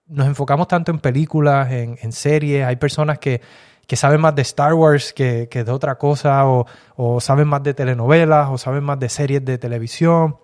Nos 0.06 0.26
enfocamos 0.26 0.66
tanto 0.66 0.90
en 0.90 0.98
películas, 0.98 1.70
en, 1.70 1.96
en 2.02 2.12
series, 2.12 2.66
hay 2.66 2.76
personas 2.76 3.18
que, 3.18 3.40
que 3.86 3.96
saben 3.96 4.20
más 4.20 4.34
de 4.34 4.42
Star 4.42 4.74
Wars 4.74 5.12
que, 5.12 5.48
que 5.50 5.64
de 5.64 5.72
otra 5.72 5.96
cosa, 5.96 6.46
o, 6.48 6.66
o 6.96 7.20
saben 7.20 7.48
más 7.48 7.62
de 7.62 7.74
telenovelas, 7.74 8.48
o 8.50 8.58
saben 8.58 8.84
más 8.84 8.98
de 8.98 9.08
series 9.08 9.44
de 9.44 9.58
televisión, 9.58 10.36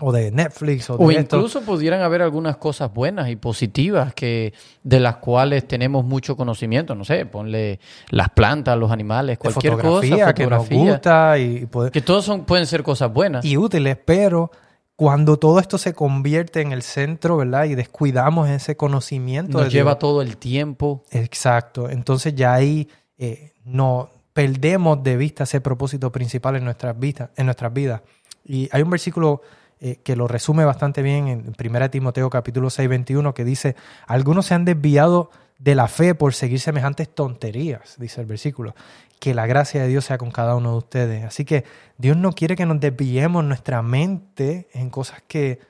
o 0.00 0.10
de 0.10 0.30
Netflix 0.32 0.88
o 0.90 0.96
de 0.96 1.04
O 1.04 1.10
esto. 1.10 1.36
incluso 1.36 1.60
pudieran 1.62 2.00
haber 2.00 2.22
algunas 2.22 2.56
cosas 2.56 2.92
buenas 2.92 3.28
y 3.28 3.36
positivas 3.36 4.14
que 4.14 4.52
de 4.82 4.98
las 4.98 5.16
cuales 5.16 5.68
tenemos 5.68 6.04
mucho 6.04 6.34
conocimiento. 6.36 6.94
No 6.94 7.04
sé, 7.04 7.26
ponle 7.26 7.78
las 8.08 8.30
plantas, 8.30 8.76
los 8.78 8.90
animales, 8.90 9.38
cualquier 9.38 9.74
fotografía 9.74 10.10
cosa, 10.24 10.34
que 10.34 10.46
nos 10.46 10.62
fotografía. 10.64 10.92
gusta 10.92 11.38
y, 11.38 11.66
poder- 11.66 11.92
Que 11.92 12.00
todos 12.00 12.24
son, 12.24 12.44
pueden 12.44 12.66
ser 12.66 12.82
cosas 12.82 13.12
buenas. 13.12 13.44
y 13.44 13.56
útiles, 13.56 13.96
pero 14.04 14.50
cuando 14.96 15.38
todo 15.38 15.58
esto 15.58 15.78
se 15.78 15.94
convierte 15.94 16.60
en 16.60 16.72
el 16.72 16.82
centro, 16.82 17.36
¿verdad? 17.38 17.64
Y 17.64 17.74
descuidamos 17.74 18.48
ese 18.48 18.76
conocimiento 18.76 19.58
Nos 19.58 19.64
de 19.64 19.70
lleva 19.70 19.92
Dios. 19.92 19.98
todo 19.98 20.22
el 20.22 20.36
tiempo. 20.36 21.04
Exacto. 21.10 21.88
Entonces 21.88 22.34
ya 22.34 22.52
ahí 22.52 22.88
eh, 23.18 23.52
no 23.64 24.10
perdemos 24.32 25.02
de 25.02 25.16
vista 25.16 25.44
ese 25.44 25.60
propósito 25.60 26.12
principal 26.12 26.56
en 26.56 26.64
nuestras 26.64 26.98
vidas, 26.98 27.30
en 27.36 27.46
nuestras 27.46 27.72
vidas. 27.72 28.02
Y 28.44 28.68
hay 28.72 28.82
un 28.82 28.90
versículo 28.90 29.42
eh, 29.80 29.96
que 30.02 30.14
lo 30.14 30.28
resume 30.28 30.64
bastante 30.64 31.02
bien 31.02 31.28
en 31.28 31.54
1 31.58 31.90
Timoteo 31.90 32.30
capítulo 32.30 32.70
6, 32.70 32.88
21, 32.88 33.34
que 33.34 33.44
dice, 33.44 33.76
algunos 34.06 34.46
se 34.46 34.54
han 34.54 34.64
desviado 34.64 35.30
de 35.62 35.76
la 35.76 35.86
fe 35.86 36.16
por 36.16 36.34
seguir 36.34 36.58
semejantes 36.58 37.08
tonterías, 37.14 37.94
dice 37.98 38.20
el 38.20 38.26
versículo. 38.26 38.74
Que 39.20 39.32
la 39.32 39.46
gracia 39.46 39.80
de 39.80 39.86
Dios 39.86 40.04
sea 40.04 40.18
con 40.18 40.32
cada 40.32 40.56
uno 40.56 40.72
de 40.72 40.78
ustedes. 40.78 41.24
Así 41.24 41.44
que 41.44 41.64
Dios 41.98 42.16
no 42.16 42.32
quiere 42.32 42.56
que 42.56 42.66
nos 42.66 42.80
desviemos 42.80 43.44
nuestra 43.44 43.80
mente 43.80 44.68
en 44.72 44.90
cosas 44.90 45.22
que, 45.28 45.60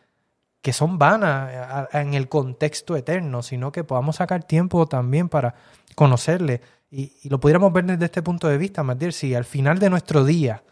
que 0.63 0.73
son 0.73 0.99
vanas 0.99 1.93
en 1.93 2.15
el 2.15 2.31
contexto 2.31 2.97
eterno, 2.97 3.43
sino 3.43 3.71
que 3.71 3.85
podamos 3.85 4.17
sacar 4.17 4.45
tiempo 4.45 4.87
también 4.87 5.29
para 5.29 5.55
conocerle. 5.95 6.63
Y, 6.91 7.13
y 7.23 7.29
lo 7.29 7.39
pudiéramos 7.39 7.71
ver 7.71 7.85
desde 7.85 8.07
este 8.07 8.23
punto 8.23 8.49
de 8.49 8.57
vista, 8.57 8.83
Matías, 8.83 9.15
si 9.15 9.35
al 9.35 9.45
final 9.45 9.79
de 9.79 9.91
nuestro 9.91 10.25
día, 10.25 10.63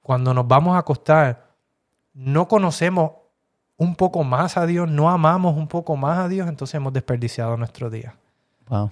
cuando 0.00 0.32
nos 0.32 0.46
vamos 0.46 0.76
a 0.76 0.78
acostar, 0.78 1.56
no 2.12 2.46
conocemos 2.46 3.14
un 3.76 3.96
poco 3.96 4.22
más 4.22 4.56
a 4.56 4.64
Dios, 4.64 4.88
no 4.88 5.10
amamos 5.10 5.56
un 5.56 5.66
poco 5.66 5.96
más 5.96 6.18
a 6.18 6.28
Dios, 6.28 6.48
entonces 6.48 6.76
hemos 6.76 6.92
desperdiciado 6.92 7.56
nuestro 7.56 7.90
día. 7.90 8.14
Wow. 8.68 8.90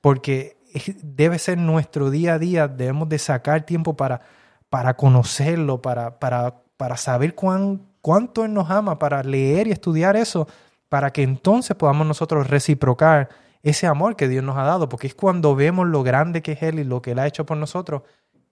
Porque 0.00 0.56
debe 1.02 1.38
ser 1.38 1.58
nuestro 1.58 2.10
día 2.10 2.34
a 2.34 2.38
día, 2.38 2.68
debemos 2.68 3.08
de 3.08 3.18
sacar 3.18 3.62
tiempo 3.66 3.96
para, 3.96 4.20
para 4.68 4.94
conocerlo, 4.96 5.82
para, 5.82 6.18
para, 6.18 6.62
para 6.76 6.96
saber 6.96 7.34
cuán, 7.34 7.82
cuánto 8.00 8.44
Él 8.44 8.54
nos 8.54 8.70
ama, 8.70 8.98
para 8.98 9.22
leer 9.22 9.66
y 9.66 9.72
estudiar 9.72 10.16
eso, 10.16 10.48
para 10.88 11.10
que 11.12 11.22
entonces 11.22 11.76
podamos 11.76 12.06
nosotros 12.06 12.48
reciprocar 12.48 13.28
ese 13.62 13.86
amor 13.86 14.16
que 14.16 14.26
Dios 14.28 14.42
nos 14.42 14.56
ha 14.56 14.62
dado, 14.62 14.88
porque 14.88 15.06
es 15.06 15.14
cuando 15.14 15.54
vemos 15.54 15.86
lo 15.86 16.02
grande 16.02 16.40
que 16.40 16.52
es 16.52 16.62
Él 16.62 16.78
y 16.78 16.84
lo 16.84 17.02
que 17.02 17.10
Él 17.12 17.18
ha 17.18 17.26
hecho 17.26 17.44
por 17.44 17.56
nosotros, 17.58 18.02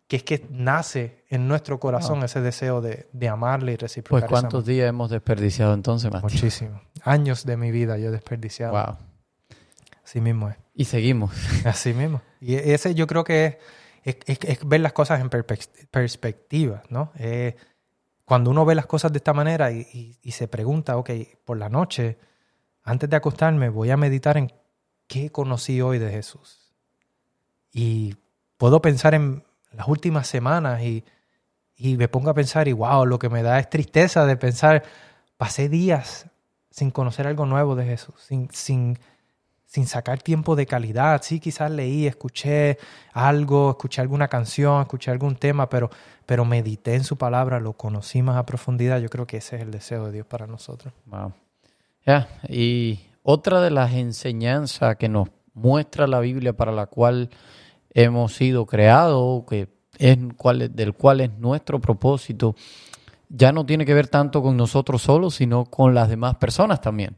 que 0.06 0.16
es 0.16 0.22
que 0.22 0.46
nace 0.50 1.24
en 1.28 1.48
nuestro 1.48 1.78
corazón 1.80 2.22
ese 2.24 2.40
deseo 2.40 2.80
de, 2.80 3.08
de 3.12 3.28
amarle 3.28 3.72
y 3.72 3.76
Pues 3.76 3.82
reciprocar. 3.82 4.24
ese 4.24 4.30
cuántos 4.30 4.54
amor. 4.54 4.64
días 4.64 4.88
hemos 4.88 5.10
desperdiciado 5.10 5.72
entonces, 5.74 6.10
Mati? 6.10 6.22
Muchísimo. 6.24 6.80
Años 7.02 7.44
de 7.44 7.56
mi 7.56 7.70
vida 7.70 7.96
yo 7.98 8.08
he 8.08 8.10
desperdiciado. 8.10 8.72
Wow. 8.72 8.96
Así 10.08 10.22
mismo 10.22 10.48
es. 10.48 10.56
Y 10.74 10.86
seguimos. 10.86 11.32
Así 11.66 11.92
mismo. 11.92 12.22
Y 12.40 12.54
ese 12.54 12.94
yo 12.94 13.06
creo 13.06 13.24
que 13.24 13.44
es, 14.04 14.16
es- 14.26 14.38
es- 14.40 14.48
es 14.48 14.66
ver 14.66 14.80
las 14.80 14.94
cosas 14.94 15.20
en 15.20 15.28
perspectiva, 15.90 16.82
¿no? 16.88 17.12
Eh, 17.18 17.56
cuando 18.24 18.50
uno 18.50 18.64
ve 18.64 18.74
las 18.74 18.86
cosas 18.86 19.12
de 19.12 19.18
esta 19.18 19.34
manera 19.34 19.70
y, 19.70 19.80
y- 19.92 20.18
y 20.22 20.30
se 20.32 20.48
pregunta, 20.48 20.96
ok, 20.96 21.10
por 21.44 21.58
la 21.58 21.68
noche, 21.68 22.16
antes 22.82 23.10
de 23.10 23.16
acostarme, 23.16 23.68
voy 23.68 23.90
a 23.90 23.98
meditar 23.98 24.38
en 24.38 24.50
qué 25.08 25.30
conocí 25.30 25.82
hoy 25.82 25.98
de 25.98 26.10
Jesús. 26.10 26.72
Y 27.70 28.16
puedo 28.56 28.80
pensar 28.80 29.12
en 29.12 29.44
las 29.72 29.88
últimas 29.88 30.26
semanas 30.26 30.80
y, 30.82 31.04
y 31.76 31.98
me 31.98 32.08
pongo 32.08 32.30
a 32.30 32.34
pensar 32.34 32.66
y 32.66 32.72
wow, 32.72 33.04
lo 33.04 33.18
que 33.18 33.28
me 33.28 33.42
da 33.42 33.58
es 33.58 33.68
tristeza 33.68 34.24
de 34.24 34.38
pensar, 34.38 34.84
pasé 35.36 35.68
días 35.68 36.30
sin 36.70 36.90
conocer 36.90 37.26
algo 37.26 37.44
nuevo 37.44 37.76
de 37.76 37.84
Jesús, 37.84 38.14
sin, 38.26 38.48
sin, 38.52 38.98
sin 39.68 39.86
sacar 39.86 40.22
tiempo 40.22 40.56
de 40.56 40.64
calidad. 40.64 41.20
Sí, 41.22 41.40
quizás 41.40 41.70
leí, 41.70 42.06
escuché 42.06 42.78
algo, 43.12 43.70
escuché 43.70 44.00
alguna 44.00 44.26
canción, 44.26 44.80
escuché 44.80 45.10
algún 45.10 45.36
tema, 45.36 45.68
pero, 45.68 45.90
pero 46.24 46.46
medité 46.46 46.94
en 46.94 47.04
su 47.04 47.16
palabra, 47.18 47.60
lo 47.60 47.74
conocí 47.74 48.22
más 48.22 48.36
a 48.38 48.46
profundidad. 48.46 48.98
Yo 48.98 49.10
creo 49.10 49.26
que 49.26 49.36
ese 49.36 49.56
es 49.56 49.62
el 49.62 49.70
deseo 49.70 50.06
de 50.06 50.12
Dios 50.12 50.26
para 50.26 50.46
nosotros. 50.46 50.94
Ya, 52.06 52.28
y 52.48 53.00
otra 53.22 53.60
de 53.60 53.70
las 53.70 53.92
enseñanzas 53.92 54.96
que 54.96 55.10
nos 55.10 55.28
muestra 55.52 56.06
la 56.06 56.20
Biblia 56.20 56.54
para 56.54 56.72
la 56.72 56.86
cual 56.86 57.28
hemos 57.90 58.34
sido 58.34 58.64
creados, 58.64 59.44
que 59.46 59.68
es 59.98 60.16
cuál 60.38 60.62
es- 60.62 60.74
del 60.74 60.94
cual 60.94 61.20
es 61.20 61.30
nuestro 61.38 61.78
propósito, 61.78 62.54
ya 63.28 63.52
no 63.52 63.66
tiene 63.66 63.84
que 63.84 63.92
ver 63.92 64.08
tanto 64.08 64.42
con 64.42 64.56
nosotros 64.56 65.02
solos, 65.02 65.34
sino 65.34 65.66
con 65.66 65.94
las 65.94 66.08
demás 66.08 66.36
personas 66.36 66.80
también. 66.80 67.16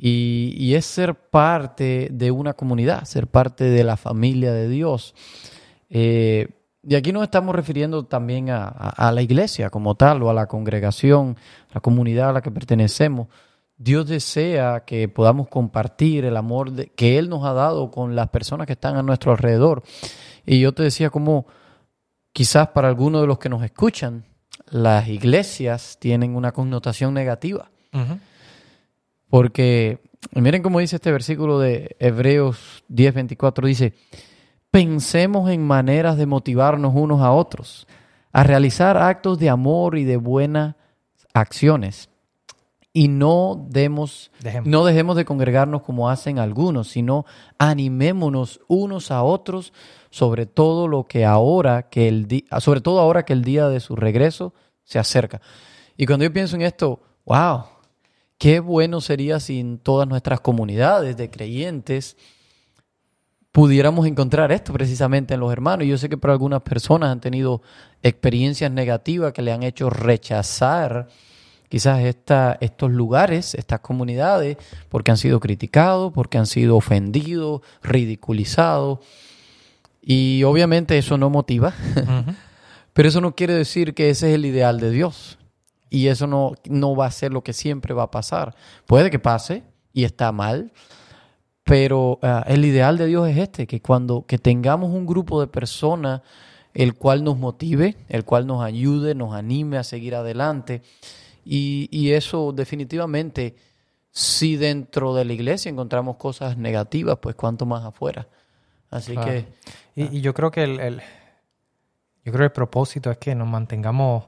Y, 0.00 0.74
es 0.74 0.86
ser 0.86 1.16
parte 1.16 2.08
de 2.12 2.30
una 2.30 2.54
comunidad, 2.54 3.04
ser 3.04 3.26
parte 3.26 3.64
de 3.64 3.82
la 3.82 3.96
familia 3.96 4.52
de 4.52 4.68
Dios. 4.68 5.12
Eh, 5.90 6.48
y 6.84 6.94
aquí 6.94 7.12
nos 7.12 7.24
estamos 7.24 7.54
refiriendo 7.54 8.06
también 8.06 8.48
a, 8.50 9.10
la 9.12 9.22
iglesia 9.22 9.70
como 9.70 9.96
tal, 9.96 10.22
o 10.22 10.30
a 10.30 10.34
la 10.34 10.46
congregación, 10.46 11.36
la 11.74 11.80
comunidad 11.80 12.30
a 12.30 12.32
la 12.32 12.42
que 12.42 12.52
pertenecemos. 12.52 13.26
Dios 13.76 14.06
desea 14.06 14.84
que 14.86 15.08
podamos 15.08 15.48
compartir 15.48 16.24
el 16.24 16.36
amor 16.36 16.72
que 16.90 17.18
Él 17.18 17.28
nos 17.28 17.44
ha 17.44 17.52
dado 17.52 17.90
con 17.90 18.14
las 18.14 18.28
personas 18.28 18.66
que 18.66 18.74
están 18.74 18.96
a 18.96 19.02
nuestro 19.02 19.32
alrededor. 19.32 19.82
Y 20.46 20.60
yo 20.60 20.72
te 20.72 20.84
decía 20.84 21.10
como 21.10 21.46
quizás 22.32 22.68
para 22.68 22.88
algunos 22.88 23.20
de 23.20 23.26
los 23.26 23.38
que 23.38 23.48
nos 23.48 23.64
escuchan, 23.64 24.24
las 24.70 25.08
iglesias 25.08 25.98
tienen 26.00 26.36
una 26.36 26.52
connotación 26.52 27.14
negativa. 27.14 27.70
Porque 29.28 30.00
miren 30.32 30.62
cómo 30.62 30.80
dice 30.80 30.96
este 30.96 31.12
versículo 31.12 31.58
de 31.58 31.96
Hebreos 31.98 32.84
10:24, 32.88 33.66
dice, 33.66 33.94
pensemos 34.70 35.50
en 35.50 35.66
maneras 35.66 36.16
de 36.16 36.26
motivarnos 36.26 36.92
unos 36.94 37.20
a 37.20 37.32
otros, 37.32 37.86
a 38.32 38.42
realizar 38.42 38.96
actos 38.96 39.38
de 39.38 39.50
amor 39.50 39.98
y 39.98 40.04
de 40.04 40.16
buenas 40.16 40.76
acciones. 41.34 42.08
Y 42.92 43.08
no 43.08 43.66
demos, 43.68 44.32
Dejemos. 44.40 44.68
no 44.68 44.84
dejemos 44.84 45.14
de 45.14 45.24
congregarnos 45.24 45.82
como 45.82 46.08
hacen 46.08 46.38
algunos, 46.38 46.88
sino 46.88 47.26
animémonos 47.58 48.60
unos 48.66 49.10
a 49.10 49.22
otros, 49.22 49.72
sobre 50.10 50.46
todo 50.46 50.88
lo 50.88 51.04
que 51.04 51.24
ahora 51.24 51.90
que 51.90 52.08
el 52.08 52.44
sobre 52.60 52.80
todo 52.80 52.98
ahora 52.98 53.24
que 53.24 53.34
el 53.34 53.44
día 53.44 53.68
de 53.68 53.80
su 53.80 53.94
regreso 53.94 54.54
se 54.84 54.98
acerca. 54.98 55.40
Y 55.96 56.06
cuando 56.06 56.24
yo 56.24 56.32
pienso 56.32 56.56
en 56.56 56.62
esto, 56.62 57.00
wow, 57.26 57.64
qué 58.38 58.60
bueno 58.60 59.00
sería 59.00 59.40
si 59.40 59.60
en 59.60 59.78
todas 59.78 60.08
nuestras 60.08 60.40
comunidades 60.40 61.16
de 61.16 61.30
creyentes 61.30 62.16
pudiéramos 63.52 64.06
encontrar 64.06 64.52
esto 64.52 64.72
precisamente 64.72 65.34
en 65.34 65.40
los 65.40 65.52
hermanos. 65.52 65.86
Yo 65.86 65.98
sé 65.98 66.08
que 66.08 66.16
para 66.16 66.32
algunas 66.32 66.62
personas 66.62 67.10
han 67.10 67.20
tenido 67.20 67.62
experiencias 68.02 68.70
negativas 68.70 69.32
que 69.32 69.42
le 69.42 69.52
han 69.52 69.64
hecho 69.64 69.90
rechazar 69.90 71.08
quizás 71.68 72.00
esta, 72.00 72.56
estos 72.60 72.90
lugares, 72.90 73.54
estas 73.54 73.80
comunidades, 73.80 74.56
porque 74.88 75.10
han 75.10 75.16
sido 75.18 75.40
criticados, 75.40 76.12
porque 76.12 76.38
han 76.38 76.46
sido 76.46 76.76
ofendidos, 76.76 77.62
ridiculizados. 77.82 79.00
Y 80.00 80.42
obviamente 80.44 80.96
eso 80.96 81.18
no 81.18 81.28
motiva, 81.28 81.74
pero 82.92 83.08
eso 83.08 83.20
no 83.20 83.34
quiere 83.34 83.54
decir 83.54 83.94
que 83.94 84.10
ese 84.10 84.30
es 84.30 84.34
el 84.36 84.46
ideal 84.46 84.80
de 84.80 84.90
Dios. 84.90 85.37
Y 85.90 86.08
eso 86.08 86.26
no, 86.26 86.52
no 86.68 86.94
va 86.94 87.06
a 87.06 87.10
ser 87.10 87.32
lo 87.32 87.42
que 87.42 87.52
siempre 87.52 87.94
va 87.94 88.04
a 88.04 88.10
pasar. 88.10 88.54
Puede 88.86 89.10
que 89.10 89.18
pase 89.18 89.62
y 89.92 90.04
está 90.04 90.32
mal, 90.32 90.72
pero 91.64 92.18
ah, 92.22 92.44
el 92.46 92.64
ideal 92.64 92.96
de 92.98 93.06
Dios 93.06 93.28
es 93.28 93.36
este, 93.38 93.66
que 93.66 93.80
cuando 93.82 94.24
que 94.26 94.38
tengamos 94.38 94.90
un 94.90 95.06
grupo 95.06 95.40
de 95.40 95.46
personas 95.46 96.22
el 96.74 96.94
cual 96.94 97.24
nos 97.24 97.36
motive, 97.38 97.96
el 98.08 98.24
cual 98.24 98.46
nos 98.46 98.62
ayude, 98.62 99.14
nos 99.14 99.34
anime 99.34 99.78
a 99.78 99.84
seguir 99.84 100.14
adelante. 100.14 100.82
Y, 101.44 101.88
y 101.90 102.12
eso 102.12 102.52
definitivamente, 102.52 103.56
si 104.10 104.56
dentro 104.56 105.14
de 105.14 105.24
la 105.24 105.32
iglesia 105.32 105.70
encontramos 105.70 106.16
cosas 106.16 106.56
negativas, 106.56 107.18
pues 107.20 107.34
cuánto 107.34 107.66
más 107.66 107.84
afuera. 107.84 108.28
Así 108.90 109.12
Claro. 109.12 109.30
que 109.32 109.46
Y, 109.96 110.18
y 110.18 110.20
yo 110.20 110.32
creo 110.34 110.50
que 110.50 110.62
el, 110.64 110.80
el- 110.80 111.00
yo 112.24 112.32
creo 112.32 112.38
que 112.40 112.44
el 112.44 112.52
propósito 112.52 113.10
es 113.10 113.18
que 113.18 113.34
nos 113.34 113.48
mantengamos 113.48 114.24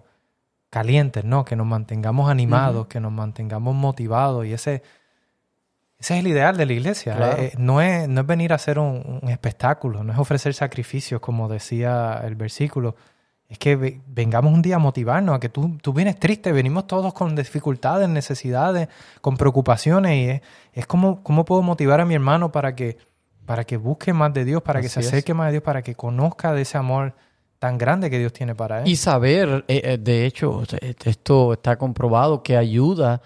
calientes, 0.71 1.25
¿no? 1.25 1.45
Que 1.45 1.57
nos 1.57 1.67
mantengamos 1.67 2.31
animados, 2.31 2.87
que 2.87 3.01
nos 3.01 3.13
mantengamos 3.13 3.75
motivados. 3.75 4.47
Y 4.47 4.53
ese, 4.53 4.83
ese 5.99 6.15
es 6.15 6.21
el 6.21 6.29
ideal 6.29 6.57
de 6.57 6.65
la 6.67 6.73
iglesia. 6.73 7.17
Claro. 7.17 7.43
Eh, 7.43 7.53
no, 7.59 7.81
es, 7.83 8.09
no 8.09 8.21
es 8.21 8.27
venir 8.27 8.53
a 8.53 8.57
hacer 8.57 8.79
un, 8.79 9.21
un 9.23 9.29
espectáculo, 9.29 10.03
no 10.05 10.13
es 10.13 10.19
ofrecer 10.19 10.55
sacrificios, 10.55 11.21
como 11.21 11.49
decía 11.49 12.23
el 12.25 12.37
versículo. 12.37 12.95
Es 13.49 13.59
que 13.59 13.75
ve- 13.75 14.01
vengamos 14.07 14.53
un 14.55 14.63
día 14.63 14.77
a 14.77 14.79
motivarnos, 14.79 15.35
a 15.35 15.41
que 15.41 15.49
tú, 15.49 15.77
tú 15.83 15.93
vienes 15.93 16.21
triste, 16.21 16.53
venimos 16.53 16.87
todos 16.87 17.13
con 17.13 17.35
dificultades, 17.35 18.09
necesidades, 18.09 18.89
con 19.21 19.37
preocupaciones. 19.37 20.17
Y 20.17 20.31
es, 20.31 20.43
es 20.73 20.87
como, 20.87 21.25
¿cómo 21.25 21.45
puedo 21.45 21.61
motivar 21.61 22.01
a 22.01 22.05
mi 22.05 22.15
hermano 22.15 22.53
para 22.53 22.77
que, 22.77 22.97
para 23.47 23.65
que 23.65 23.77
busque 23.77 24.13
más 24.13 24.33
de 24.33 24.45
Dios, 24.45 24.63
para 24.63 24.81
que 24.81 24.89
se 24.89 25.01
es. 25.01 25.09
acerque 25.09 25.35
más 25.35 25.49
a 25.49 25.51
Dios, 25.51 25.65
para 25.65 25.83
que 25.83 25.97
conozca 25.97 26.53
de 26.53 26.63
ese 26.63 26.79
amor 26.79 27.17
tan 27.61 27.77
grande 27.77 28.11
que 28.11 28.19
Dios 28.19 28.33
tiene 28.33 28.55
para 28.55 28.81
él. 28.81 28.89
Y 28.89 28.97
saber, 28.97 29.65
eh, 29.69 29.83
eh, 29.85 29.99
de 30.01 30.27
hecho, 30.27 30.63
esto 31.05 31.53
está 31.53 31.77
comprobado 31.77 32.43
que 32.43 32.57
ayuda 32.57 33.21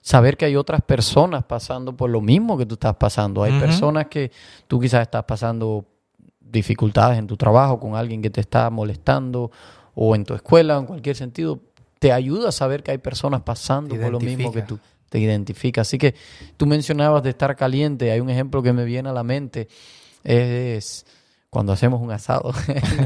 saber 0.00 0.36
que 0.36 0.46
hay 0.46 0.56
otras 0.56 0.80
personas 0.80 1.44
pasando 1.44 1.94
por 1.94 2.08
lo 2.08 2.20
mismo 2.20 2.56
que 2.56 2.64
tú 2.64 2.74
estás 2.74 2.94
pasando. 2.96 3.42
Hay 3.42 3.58
personas 3.58 4.06
que 4.06 4.30
tú 4.68 4.80
quizás 4.80 5.02
estás 5.02 5.24
pasando 5.24 5.84
dificultades 6.40 7.18
en 7.18 7.26
tu 7.26 7.36
trabajo 7.36 7.78
con 7.78 7.96
alguien 7.96 8.22
que 8.22 8.30
te 8.30 8.40
está 8.40 8.70
molestando 8.70 9.50
o 9.94 10.14
en 10.14 10.24
tu 10.24 10.34
escuela, 10.34 10.78
en 10.78 10.86
cualquier 10.86 11.16
sentido. 11.16 11.58
Te 11.98 12.12
ayuda 12.12 12.48
a 12.48 12.52
saber 12.52 12.84
que 12.84 12.92
hay 12.92 12.98
personas 12.98 13.42
pasando 13.42 13.94
por 13.96 14.10
lo 14.10 14.20
mismo 14.20 14.52
que 14.52 14.60
identifica. 14.60 14.66
tú 14.66 14.78
te 15.08 15.18
identificas. 15.18 15.88
Así 15.88 15.98
que 15.98 16.14
tú 16.56 16.64
mencionabas 16.64 17.24
de 17.24 17.30
estar 17.30 17.56
caliente. 17.56 18.12
Hay 18.12 18.20
un 18.20 18.30
ejemplo 18.30 18.62
que 18.62 18.72
me 18.72 18.84
viene 18.84 19.08
a 19.08 19.12
la 19.12 19.24
mente. 19.24 19.66
Es 20.22 21.04
cuando 21.50 21.72
hacemos 21.72 22.00
un 22.00 22.12
asado. 22.12 22.52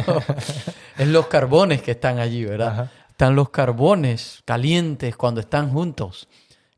No, 0.07 1.03
es 1.03 1.09
los 1.09 1.27
carbones 1.27 1.83
que 1.83 1.93
están 1.93 2.19
allí, 2.19 2.45
¿verdad? 2.45 2.69
Ajá. 2.69 2.91
Están 3.11 3.37
los 3.37 3.51
carbones 3.51 4.43
calientes 4.45 5.17
cuando 5.17 5.41
están 5.41 5.71
juntos. 5.71 6.29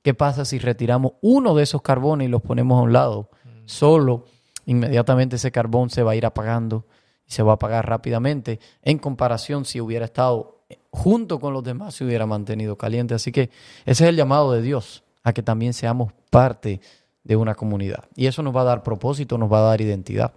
¿Qué 0.03 0.15
pasa 0.15 0.45
si 0.45 0.59
retiramos 0.59 1.13
uno 1.23 1.55
de 1.55 1.65
esos 1.65 1.83
carbones 1.83 2.29
y 2.29 2.31
los 2.31 2.43
ponemos 2.43 2.79
a 2.79 2.83
un 2.83 2.93
lado? 2.93 3.31
Solo, 3.65 4.27
inmediatamente 4.67 5.37
ese 5.37 5.51
carbón 5.51 5.91
se 5.91 6.03
va 6.03 6.13
a 6.13 6.17
ir 6.17 6.27
apagando 6.27 6.87
y 7.27 7.33
se 7.33 7.43
va 7.43 7.53
a 7.53 7.55
apagar 7.55 7.89
rápidamente 7.89 8.61
en 8.83 8.99
comparación 8.99 9.65
si 9.65 9.81
hubiera 9.81 10.05
estado 10.05 10.65
junto 10.91 11.41
con 11.41 11.53
los 11.53 11.65
demás, 11.65 11.95
se 11.95 12.05
hubiera 12.05 12.27
mantenido 12.27 12.77
caliente. 12.77 13.15
Así 13.15 13.33
que 13.33 13.51
ese 13.85 14.05
es 14.05 14.11
el 14.11 14.17
llamado 14.17 14.53
de 14.53 14.63
Dios, 14.63 15.05
a 15.23 15.33
que 15.33 15.43
también 15.43 15.73
seamos 15.73 16.13
parte 16.31 16.81
de 17.25 17.37
una 17.37 17.55
comunidad. 17.55 18.05
Y 18.15 18.27
eso 18.27 18.43
nos 18.43 18.55
va 18.55 18.61
a 18.61 18.65
dar 18.65 18.83
propósito, 18.83 19.39
nos 19.39 19.53
va 19.53 19.59
a 19.59 19.69
dar 19.71 19.81
identidad. 19.81 20.35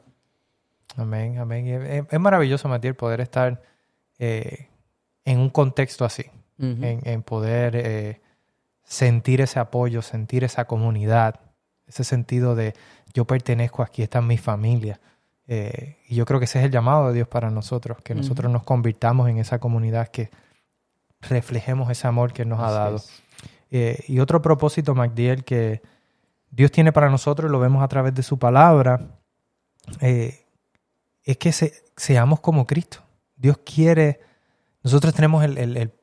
Amén, 1.00 1.38
amén. 1.38 1.68
Es, 1.68 2.06
es 2.10 2.20
maravilloso, 2.20 2.68
Matías, 2.68 2.96
poder 2.96 3.22
estar 3.22 3.62
eh, 4.18 4.68
en 5.25 5.39
un 5.39 5.50
contexto 5.50 6.06
así, 6.06 6.25
en, 6.58 7.00
en 7.03 7.24
poder 7.24 7.75
eh, 7.75 8.22
sentir 8.84 9.39
ese 9.41 9.60
apoyo, 9.60 10.01
sentir 10.01 10.44
esa 10.44 10.65
comunidad, 10.65 11.39
ese 11.88 12.03
sentido 12.03 12.56
de 12.56 12.74
yo 13.13 13.25
pertenezco 13.25 13.82
aquí, 13.82 14.01
esta 14.01 14.20
es 14.20 14.25
mi 14.25 14.38
familia. 14.38 15.00
Eh, 15.48 15.98
y 16.08 16.15
yo 16.15 16.25
creo 16.25 16.39
que 16.39 16.46
ese 16.46 16.60
es 16.60 16.65
el 16.65 16.72
llamado 16.72 17.08
de 17.08 17.13
Dios 17.13 17.27
para 17.27 17.50
nosotros, 17.50 18.00
que 18.03 18.13
nosotros 18.13 18.51
nos 18.51 18.63
convirtamos 18.63 19.29
en 19.29 19.39
esa 19.39 19.60
comunidad, 19.60 20.10
que 20.10 20.29
reflejemos 21.22 21.89
ese 21.89 22.08
amor 22.08 22.34
que 22.34 22.44
Él 22.44 22.50
nos 22.50 22.60
ha 22.60 22.72
dado. 22.72 23.01
y 23.72 24.20
otro 24.20 24.41
propósito, 24.41 24.94
MacDiel, 24.94 25.44
que 25.44 25.82
Dios 26.51 26.72
tiene 26.72 26.91
para 26.91 27.10
nosotros, 27.10 27.50
lo 27.50 27.60
vemos 27.60 27.84
a 27.84 27.88
través 27.88 28.13
de 28.13 28.24
su 28.24 28.38
palabra, 28.38 29.00
eh, 30.01 30.46
es 31.32 31.38
que 31.38 31.52
se- 31.52 31.84
seamos 31.96 32.40
como 32.40 32.66
Cristo. 32.66 33.00
Dios 33.36 33.60
quiere, 33.66 34.20
nosotros 34.84 35.14
tenemos 35.14 35.44
el, 35.44 35.58
el- 35.58 35.78
el- 35.78 35.94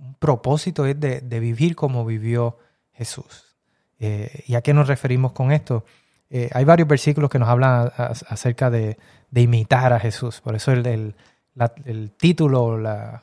un 0.00 0.14
propósito 0.14 0.86
es 0.86 0.98
de, 0.98 1.20
de 1.20 1.40
vivir 1.40 1.74
como 1.76 2.04
vivió 2.04 2.58
Jesús. 2.92 3.56
Eh, 3.98 4.44
¿Y 4.46 4.54
a 4.54 4.62
qué 4.62 4.74
nos 4.74 4.88
referimos 4.88 5.32
con 5.32 5.52
esto? 5.52 5.84
Eh, 6.30 6.50
hay 6.52 6.64
varios 6.64 6.88
versículos 6.88 7.30
que 7.30 7.38
nos 7.38 7.48
hablan 7.48 7.70
a- 7.70 8.02
a- 8.02 8.12
acerca 8.28 8.70
de, 8.70 8.98
de 9.30 9.40
imitar 9.40 9.92
a 9.92 10.00
Jesús. 10.00 10.40
Por 10.40 10.54
eso 10.56 10.72
el, 10.72 10.86
el- 10.86 11.14
la- 11.54 11.72
el 11.84 12.10
título, 12.12 12.78
la, 12.78 13.22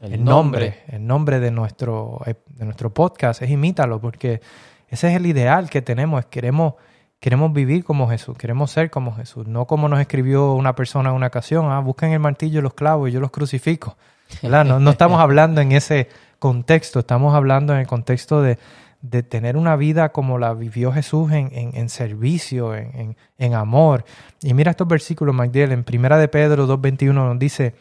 el, 0.00 0.22
nombre, 0.24 0.82
el 0.88 1.06
nombre 1.06 1.40
de 1.40 1.50
nuestro, 1.50 2.20
eh, 2.26 2.34
de 2.48 2.64
nuestro 2.64 2.92
podcast 2.92 3.42
es 3.42 3.50
imítalo, 3.50 4.00
porque 4.00 4.40
ese 4.88 5.08
es 5.10 5.16
el 5.16 5.26
ideal 5.26 5.68
que 5.70 5.82
tenemos, 5.82 6.20
es 6.20 6.26
queremos, 6.26 6.74
queremos 7.20 7.52
vivir 7.52 7.84
como 7.84 8.08
Jesús, 8.08 8.36
queremos 8.36 8.70
ser 8.70 8.90
como 8.90 9.14
Jesús, 9.14 9.46
no 9.46 9.66
como 9.66 9.88
nos 9.88 10.00
escribió 10.00 10.52
una 10.52 10.74
persona 10.74 11.10
en 11.10 11.16
una 11.16 11.28
ocasión, 11.28 11.70
ah, 11.70 11.80
busquen 11.80 12.12
el 12.12 12.20
martillo 12.20 12.60
y 12.60 12.62
los 12.62 12.74
clavos 12.74 13.08
y 13.08 13.12
yo 13.12 13.20
los 13.20 13.30
crucifico. 13.30 13.96
¿verdad? 14.42 14.64
No, 14.64 14.80
no 14.80 14.90
estamos 14.90 15.20
hablando 15.22 15.60
en 15.60 15.72
ese 15.72 16.08
contexto, 16.38 17.00
estamos 17.00 17.34
hablando 17.34 17.72
en 17.72 17.80
el 17.80 17.86
contexto 17.86 18.42
de, 18.42 18.58
de 19.00 19.22
tener 19.22 19.56
una 19.56 19.76
vida 19.76 20.10
como 20.12 20.38
la 20.38 20.52
vivió 20.54 20.92
Jesús 20.92 21.32
en, 21.32 21.48
en- 21.52 21.74
en 21.76 21.88
servicio, 21.88 22.74
en, 22.74 22.90
en- 22.98 23.16
en 23.38 23.54
amor. 23.54 24.04
Y 24.42 24.52
mira 24.54 24.70
estos 24.72 24.86
versículos, 24.88 25.34
Magdiel, 25.34 25.72
en 25.72 25.84
Primera 25.84 26.18
de 26.18 26.28
Pedro 26.28 26.66
2.21 26.66 27.12
nos 27.14 27.38
dice, 27.38 27.74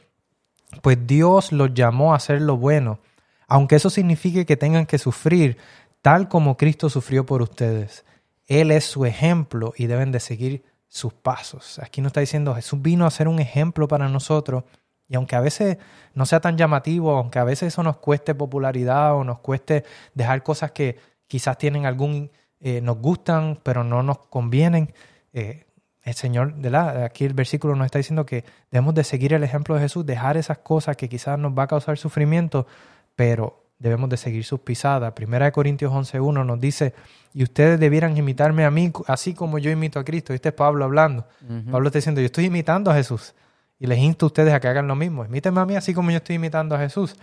pues 0.81 1.05
Dios 1.05 1.51
los 1.51 1.73
llamó 1.73 2.13
a 2.13 2.17
hacer 2.17 2.41
lo 2.41 2.57
bueno, 2.57 2.99
aunque 3.47 3.75
eso 3.75 3.89
signifique 3.89 4.45
que 4.45 4.57
tengan 4.57 4.85
que 4.85 4.97
sufrir, 4.97 5.57
tal 6.01 6.27
como 6.29 6.57
Cristo 6.57 6.89
sufrió 6.89 7.25
por 7.25 7.41
ustedes. 7.41 8.05
Él 8.47 8.71
es 8.71 8.85
su 8.85 9.05
ejemplo 9.05 9.73
y 9.77 9.87
deben 9.87 10.11
de 10.11 10.19
seguir 10.19 10.63
sus 10.87 11.13
pasos. 11.13 11.79
Aquí 11.79 12.01
nos 12.01 12.11
está 12.11 12.19
diciendo, 12.19 12.55
Jesús 12.55 12.81
vino 12.81 13.05
a 13.05 13.11
ser 13.11 13.27
un 13.27 13.39
ejemplo 13.39 13.87
para 13.87 14.07
nosotros 14.07 14.63
y 15.07 15.15
aunque 15.15 15.35
a 15.35 15.41
veces 15.41 15.77
no 16.13 16.25
sea 16.25 16.39
tan 16.39 16.57
llamativo, 16.57 17.15
aunque 17.17 17.39
a 17.39 17.43
veces 17.43 17.73
eso 17.73 17.83
nos 17.83 17.97
cueste 17.97 18.33
popularidad 18.33 19.15
o 19.15 19.23
nos 19.23 19.39
cueste 19.39 19.83
dejar 20.13 20.41
cosas 20.43 20.71
que 20.71 20.97
quizás 21.27 21.57
tienen 21.57 21.85
algún, 21.85 22.31
eh, 22.59 22.81
nos 22.81 22.97
gustan, 22.97 23.59
pero 23.63 23.83
no 23.83 24.03
nos 24.03 24.17
convienen, 24.17 24.93
eh, 25.33 25.65
el 26.03 26.13
Señor, 26.13 26.53
¿verdad? 26.55 27.03
Aquí 27.03 27.25
el 27.25 27.33
versículo 27.33 27.75
nos 27.75 27.85
está 27.85 27.97
diciendo 27.97 28.25
que 28.25 28.45
debemos 28.69 28.93
de 28.93 29.03
seguir 29.03 29.33
el 29.33 29.43
ejemplo 29.43 29.73
de 29.75 29.81
Jesús, 29.81 30.05
dejar 30.05 30.37
esas 30.37 30.59
cosas 30.59 30.95
que 30.97 31.09
quizás 31.09 31.37
nos 31.39 31.57
va 31.57 31.63
a 31.63 31.67
causar 31.67 31.97
sufrimiento, 31.97 32.67
pero 33.15 33.64
debemos 33.79 34.09
de 34.09 34.17
seguir 34.17 34.43
sus 34.43 34.59
pisadas. 34.61 35.13
Primera 35.13 35.45
de 35.45 35.51
Corintios 35.51 35.91
11.1 35.91 36.45
nos 36.45 36.59
dice, 36.59 36.93
y 37.33 37.43
ustedes 37.43 37.79
debieran 37.79 38.15
imitarme 38.17 38.63
a 38.65 38.71
mí, 38.71 38.91
así 39.07 39.33
como 39.33 39.57
yo 39.57 39.69
imito 39.71 39.99
a 39.99 40.05
Cristo. 40.05 40.33
Este 40.33 40.49
es 40.49 40.55
Pablo 40.55 40.85
hablando. 40.85 41.27
Pablo 41.71 41.87
está 41.87 41.99
diciendo, 41.99 42.21
yo 42.21 42.25
estoy 42.25 42.45
imitando 42.45 42.89
a 42.91 42.95
Jesús. 42.95 43.33
Y 43.77 43.87
les 43.87 43.99
insto 43.99 44.25
a 44.25 44.27
ustedes 44.27 44.53
a 44.53 44.59
que 44.61 44.69
hagan 44.69 44.87
lo 44.87 44.95
mismo. 44.95 45.25
Imítenme 45.25 45.59
a 45.59 45.65
mí 45.65 45.75
así 45.75 45.93
como 45.93 46.09
yo 46.11 46.17
estoy 46.17 46.37
imitando 46.37 46.75
a 46.75 46.79
Jesús. 46.79 47.15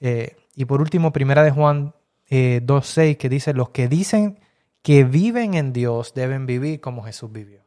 Eh, 0.00 0.36
y 0.54 0.66
por 0.66 0.82
último, 0.82 1.12
primera 1.12 1.42
de 1.42 1.50
Juan 1.50 1.94
eh, 2.28 2.60
2.6, 2.62 3.16
que 3.16 3.28
dice, 3.30 3.54
los 3.54 3.70
que 3.70 3.88
dicen 3.88 4.38
que 4.82 5.04
viven 5.04 5.54
en 5.54 5.72
Dios 5.72 6.12
deben 6.14 6.44
vivir 6.44 6.80
como 6.82 7.02
Jesús 7.04 7.32
vivió. 7.32 7.60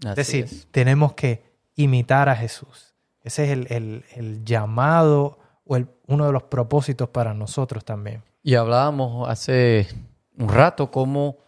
Así 0.00 0.08
Es 0.10 0.16
decir, 0.16 0.44
es. 0.44 0.68
tenemos 0.70 1.14
que 1.14 1.42
imitar 1.76 2.28
a 2.28 2.36
Jesús. 2.36 2.94
Ese 3.22 3.44
es 3.44 3.50
el, 3.50 3.66
el- 3.70 4.04
el 4.14 4.44
llamado 4.44 5.38
o 5.64 5.78
uno 6.06 6.26
de 6.26 6.32
los 6.32 6.42
propósitos 6.44 7.08
para 7.08 7.34
nosotros 7.34 7.84
también. 7.84 8.22
Y 8.42 8.54
hablábamos 8.54 9.28
hace 9.28 9.88
un 10.36 10.48
rato 10.48 10.90
cómo 10.90 11.38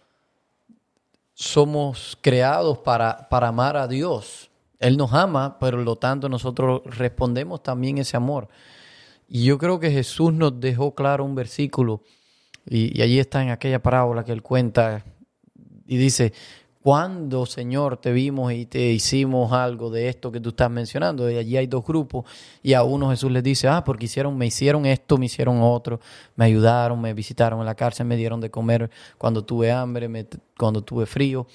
somos 1.35 2.17
creados 2.21 2.79
para, 2.79 3.29
para 3.29 3.49
amar 3.49 3.77
a 3.77 3.89
Dios. 3.89 4.51
Él 4.79 4.97
nos 4.97 5.13
ama, 5.13 5.59
pero 5.59 5.79
lo 5.79 5.97
tanto 5.97 6.29
nosotros 6.29 6.83
respondemos 6.85 7.63
también 7.63 7.99
ese 7.99 8.17
amor. 8.17 8.49
Y 9.29 9.45
yo 9.45 9.59
creo 9.59 9.81
que 9.81 9.91
Jesús 9.91 10.33
nos 10.33 10.61
dejó 10.61 10.95
claro 10.95 11.25
un 11.25 11.35
versículo, 11.35 12.03
y, 12.67 12.97
y 12.99 13.03
allí 13.03 13.19
está 13.19 13.43
en 13.43 13.51
aquella 13.51 13.83
parábola 13.83 14.25
que 14.25 14.33
él 14.33 14.43
cuenta, 14.43 15.05
y 15.87 15.97
dice, 15.97 16.33
¿cuándo, 16.85 17.47
Señor, 17.47 17.97
te 17.97 18.13
vimos 18.13 18.53
y 18.53 18.67
te 18.67 18.91
hicimos 18.93 19.53
algo 19.53 19.89
de 19.89 20.11
esto 20.11 20.31
que 20.31 20.39
tú 20.39 20.51
estás 20.51 20.71
mencionando? 20.71 21.31
Y 21.31 21.39
allí 21.39 21.57
hay 21.57 21.67
dos 21.67 21.83
grupos, 21.83 22.27
y 22.63 22.75
a 22.75 22.83
uno 22.83 23.09
Jesús 23.09 23.33
les 23.33 23.43
dice, 23.43 23.69
ah, 23.69 23.83
porque 23.83 24.05
hicieron, 24.05 24.37
me 24.37 24.45
hicieron 24.45 24.85
esto, 24.85 25.17
me 25.17 25.25
hicieron 25.25 25.63
otro, 25.63 25.99
me 26.37 26.45
ayudaron, 26.45 27.01
me 27.01 27.15
visitaron 27.15 27.61
en 27.61 27.65
la 27.65 27.75
cárcel, 27.75 28.05
me 28.05 28.17
dieron 28.17 28.39
de 28.39 28.51
comer 28.51 28.91
cuando 29.17 29.43
tuve 29.47 29.73
hambre, 29.73 30.27
cuando 30.59 30.83
tuve 30.83 31.07
frío. 31.07 31.47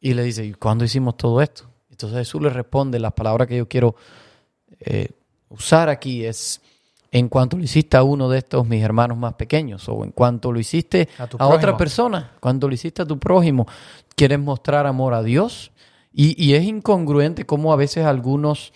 Y 0.00 0.14
le 0.14 0.22
dice, 0.22 0.42
¿y 0.46 0.54
cuándo 0.54 0.86
hicimos 0.86 1.18
todo 1.18 1.42
esto? 1.42 1.64
Entonces 1.90 2.20
Jesús 2.20 2.40
le 2.40 2.48
responde, 2.48 2.98
las 2.98 3.12
palabras 3.12 3.46
que 3.46 3.58
yo 3.58 3.68
quiero 3.68 3.94
eh, 4.78 5.10
usar 5.50 5.90
aquí 5.90 6.24
es, 6.24 6.62
en 7.12 7.28
cuanto 7.28 7.56
lo 7.56 7.64
hiciste 7.64 7.96
a 7.96 8.02
uno 8.02 8.28
de 8.28 8.38
estos 8.38 8.66
mis 8.66 8.82
hermanos 8.82 9.18
más 9.18 9.34
pequeños, 9.34 9.88
o 9.88 10.04
en 10.04 10.12
cuanto 10.12 10.52
lo 10.52 10.60
hiciste 10.60 11.08
A 11.38 11.48
otra 11.48 11.76
persona, 11.76 12.32
cuando 12.40 12.68
lo 12.68 12.74
hiciste 12.74 13.02
a 13.02 13.06
tu 13.06 13.18
prójimo, 13.18 13.66
quieres 14.14 14.38
mostrar 14.38 14.86
amor 14.86 15.14
a 15.14 15.22
Dios. 15.22 15.72
Y, 16.12 16.42
y 16.42 16.54
es 16.54 16.64
incongruente 16.64 17.46
como 17.46 17.72
a 17.72 17.76
veces 17.76 18.04
algunos 18.04 18.72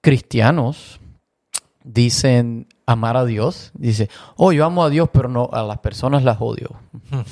cristianos 0.00 1.00
dicen 1.84 2.66
amar 2.86 3.16
a 3.16 3.24
Dios. 3.24 3.70
Dice, 3.74 4.08
oh, 4.36 4.52
yo 4.52 4.64
amo 4.64 4.84
a 4.84 4.90
Dios, 4.90 5.08
pero 5.12 5.28
no 5.28 5.48
a 5.52 5.62
las 5.62 5.78
personas 5.78 6.24
las 6.24 6.38
odio. 6.40 6.70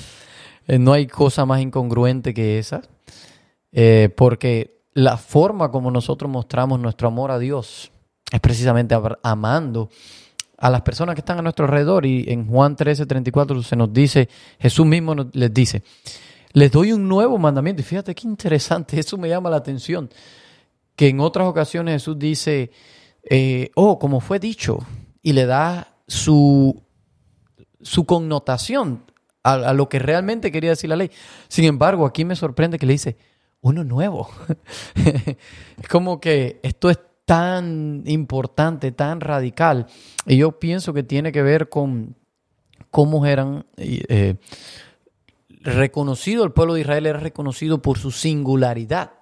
Eh, 0.68 0.78
no 0.78 0.92
hay 0.92 1.08
cosa 1.08 1.44
más 1.44 1.60
incongruente 1.60 2.32
que 2.32 2.60
esa. 2.60 2.82
Eh, 3.72 4.14
porque 4.16 4.84
la 4.94 5.16
forma 5.16 5.72
como 5.72 5.90
nosotros 5.90 6.30
mostramos 6.30 6.78
nuestro 6.78 7.08
amor 7.08 7.32
a 7.32 7.40
Dios 7.40 7.90
es 8.30 8.40
precisamente 8.40 8.96
amando 9.24 9.90
a 10.62 10.70
las 10.70 10.82
personas 10.82 11.16
que 11.16 11.20
están 11.22 11.40
a 11.40 11.42
nuestro 11.42 11.64
alrededor. 11.64 12.06
Y 12.06 12.24
en 12.28 12.46
Juan 12.46 12.76
13, 12.76 13.04
34 13.04 13.64
se 13.64 13.74
nos 13.74 13.92
dice, 13.92 14.28
Jesús 14.60 14.86
mismo 14.86 15.16
les 15.32 15.52
dice, 15.52 15.82
les 16.52 16.70
doy 16.70 16.92
un 16.92 17.08
nuevo 17.08 17.36
mandamiento. 17.36 17.82
Y 17.82 17.84
fíjate 17.84 18.14
qué 18.14 18.28
interesante, 18.28 18.98
eso 19.00 19.18
me 19.18 19.28
llama 19.28 19.50
la 19.50 19.56
atención. 19.56 20.08
Que 20.94 21.08
en 21.08 21.18
otras 21.18 21.48
ocasiones 21.48 21.94
Jesús 21.94 22.16
dice, 22.16 22.70
eh, 23.28 23.70
oh, 23.74 23.98
como 23.98 24.20
fue 24.20 24.38
dicho, 24.38 24.78
y 25.20 25.32
le 25.32 25.46
da 25.46 25.96
su, 26.06 26.80
su 27.80 28.06
connotación 28.06 29.02
a, 29.42 29.54
a 29.54 29.72
lo 29.72 29.88
que 29.88 29.98
realmente 29.98 30.52
quería 30.52 30.70
decir 30.70 30.90
la 30.90 30.96
ley. 30.96 31.10
Sin 31.48 31.64
embargo, 31.64 32.06
aquí 32.06 32.24
me 32.24 32.36
sorprende 32.36 32.78
que 32.78 32.86
le 32.86 32.92
dice, 32.92 33.16
uno 33.62 33.82
nuevo. 33.82 34.30
es 34.94 35.88
como 35.88 36.20
que 36.20 36.60
esto 36.62 36.88
es 36.88 37.00
tan 37.32 38.02
importante, 38.04 38.92
tan 38.92 39.22
radical. 39.22 39.86
Y 40.26 40.36
yo 40.36 40.58
pienso 40.58 40.92
que 40.92 41.02
tiene 41.02 41.32
que 41.32 41.40
ver 41.40 41.70
con 41.70 42.14
cómo 42.90 43.24
eran 43.24 43.64
eh, 43.78 44.34
reconocido, 45.62 46.44
el 46.44 46.52
pueblo 46.52 46.74
de 46.74 46.82
Israel 46.82 47.06
era 47.06 47.18
reconocido 47.18 47.80
por 47.80 47.96
su 47.96 48.10
singularidad. 48.10 49.12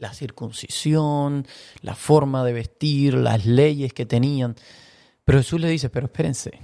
La 0.00 0.12
circuncisión, 0.12 1.46
la 1.82 1.94
forma 1.94 2.44
de 2.44 2.52
vestir, 2.54 3.14
las 3.14 3.46
leyes 3.46 3.92
que 3.92 4.04
tenían. 4.04 4.56
Pero 5.24 5.38
Jesús 5.38 5.60
le 5.60 5.68
dice, 5.68 5.90
pero 5.90 6.06
espérense, 6.06 6.58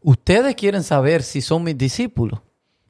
ustedes 0.00 0.56
quieren 0.56 0.82
saber 0.82 1.22
si 1.22 1.40
son 1.40 1.62
mis 1.62 1.78
discípulos. 1.78 2.40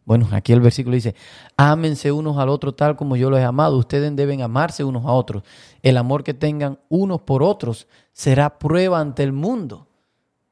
Bueno, 0.08 0.26
aquí 0.32 0.54
el 0.54 0.62
versículo 0.62 0.94
dice, 0.94 1.14
ámense 1.58 2.10
unos 2.10 2.38
al 2.38 2.48
otro 2.48 2.72
tal 2.72 2.96
como 2.96 3.14
yo 3.14 3.28
los 3.28 3.40
he 3.40 3.44
amado. 3.44 3.76
Ustedes 3.76 4.16
deben 4.16 4.40
amarse 4.40 4.82
unos 4.82 5.04
a 5.04 5.12
otros. 5.12 5.42
El 5.82 5.98
amor 5.98 6.24
que 6.24 6.32
tengan 6.32 6.78
unos 6.88 7.20
por 7.20 7.42
otros 7.42 7.86
será 8.14 8.58
prueba 8.58 9.00
ante 9.00 9.22
el 9.22 9.32
mundo 9.32 9.86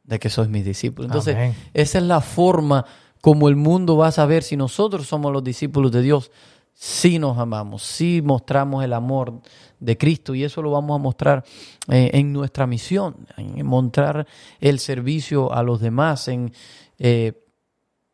de 0.04 0.18
que 0.18 0.28
sois 0.28 0.50
mis 0.50 0.62
discípulos. 0.62 1.08
Entonces, 1.08 1.56
esa 1.72 1.98
es 1.98 2.04
la 2.04 2.20
forma 2.20 2.84
como 3.22 3.48
el 3.48 3.56
mundo 3.56 3.96
va 3.96 4.08
a 4.08 4.12
saber 4.12 4.42
si 4.42 4.58
nosotros 4.58 5.06
somos 5.06 5.32
los 5.32 5.42
discípulos 5.42 5.90
de 5.90 6.02
Dios, 6.02 6.30
si 6.74 7.18
nos 7.18 7.38
amamos, 7.38 7.82
si 7.82 8.20
mostramos 8.20 8.84
el 8.84 8.92
amor 8.92 9.40
de 9.80 9.96
Cristo 9.96 10.34
y 10.34 10.44
eso 10.44 10.60
lo 10.60 10.72
vamos 10.72 10.96
a 10.96 11.02
mostrar 11.02 11.44
eh, 11.88 12.10
en 12.12 12.30
nuestra 12.30 12.66
misión, 12.66 13.26
en 13.38 13.64
mostrar 13.64 14.26
el 14.60 14.80
servicio 14.80 15.50
a 15.50 15.62
los 15.62 15.80
demás, 15.80 16.28
en 16.28 16.52
eh, 16.98 17.45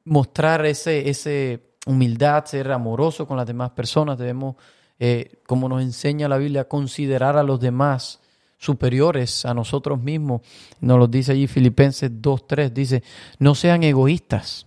mostrar 0.05 0.65
ese, 0.67 1.09
ese 1.09 1.75
humildad, 1.87 2.45
ser 2.45 2.71
amoroso 2.73 3.27
con 3.27 3.37
las 3.37 3.47
demás 3.47 3.71
personas. 3.71 4.19
Debemos, 4.19 4.57
eh, 4.99 5.41
como 5.47 5.69
nos 5.69 5.83
enseña 5.83 6.29
la 6.29 6.39
Biblia, 6.39 6.69
considerar 6.69 7.37
a 7.37 7.43
los 7.43 7.61
demás 7.61 8.21
superiores 8.59 9.45
a 9.45 9.55
nosotros 9.55 10.01
mismos. 10.01 10.43
Nos 10.81 10.99
lo 10.99 11.09
dice 11.09 11.33
allí 11.33 11.49
Filipenses 11.49 12.11
2.3, 12.11 12.71
dice, 12.71 13.03
no 13.39 13.55
sean 13.57 13.83
egoístas, 13.83 14.67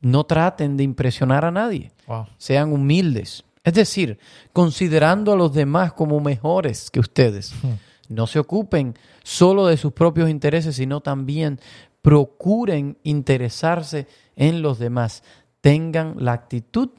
no 0.00 0.24
traten 0.24 0.76
de 0.76 0.82
impresionar 0.82 1.44
a 1.44 1.52
nadie, 1.52 1.92
sean 2.38 2.72
humildes. 2.72 3.44
Es 3.62 3.74
decir, 3.74 4.18
considerando 4.52 5.32
a 5.32 5.36
los 5.36 5.52
demás 5.52 5.92
como 5.92 6.20
mejores 6.20 6.90
que 6.90 7.00
ustedes. 7.00 7.52
Hmm. 7.62 7.74
No 8.08 8.26
se 8.26 8.38
ocupen 8.38 8.94
solo 9.24 9.66
de 9.66 9.76
sus 9.76 9.92
propios 9.92 10.30
intereses, 10.30 10.76
sino 10.76 11.00
también 11.00 11.60
procuren 12.02 12.98
interesarse 13.02 14.06
en 14.36 14.62
los 14.62 14.78
demás. 14.78 15.24
Tengan 15.60 16.14
la 16.18 16.32
actitud 16.32 16.90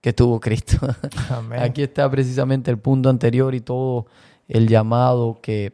que 0.00 0.12
tuvo 0.12 0.40
Cristo. 0.40 0.76
Aquí 1.58 1.82
está 1.82 2.10
precisamente 2.10 2.70
el 2.70 2.78
punto 2.78 3.08
anterior 3.08 3.54
y 3.54 3.60
todo 3.60 4.06
el 4.48 4.68
llamado 4.68 5.38
que, 5.40 5.72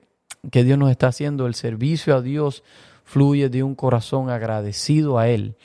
que 0.53 0.63
Dios 0.63 0.79
nos 0.79 0.91
está 0.91 1.09
haciendo. 1.09 1.47
El 1.47 1.55
servicio 1.55 2.15
a 2.15 2.23
Dios 2.23 2.63
fluye 3.05 3.49
de 3.49 3.63
un 3.63 3.75
corazón 3.75 4.31
agradecido 4.31 5.19
a 5.19 5.29
Él 5.29 5.57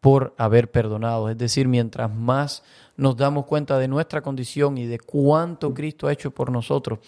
por 0.00 0.34
haber 0.38 0.70
perdonado. 0.70 1.28
Es 1.28 1.36
decir, 1.36 1.68
mientras 1.68 2.12
más 2.14 2.62
nos 2.96 3.16
damos 3.16 3.46
cuenta 3.46 3.78
de 3.78 3.88
nuestra 3.88 4.20
condición 4.20 4.78
y 4.78 4.86
de 4.86 4.98
cuánto 4.98 5.74
Cristo 5.74 6.06
ha 6.06 6.12
hecho 6.12 6.30
por 6.30 6.50
nosotros, 6.50 7.00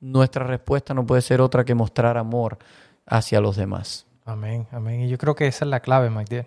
nuestra 0.00 0.44
respuesta 0.44 0.94
no 0.94 1.06
puede 1.06 1.22
ser 1.22 1.40
otra 1.40 1.64
que 1.64 1.74
mostrar 1.74 2.16
amor 2.16 2.58
hacia 3.06 3.40
los 3.40 3.56
demás. 3.56 4.06
Amén, 4.24 4.66
amén. 4.70 5.02
Y 5.02 5.08
yo 5.08 5.18
creo 5.18 5.34
que 5.34 5.46
esa 5.46 5.64
es 5.64 5.70
la 5.70 5.80
clave, 5.80 6.10
Magdiel. 6.10 6.46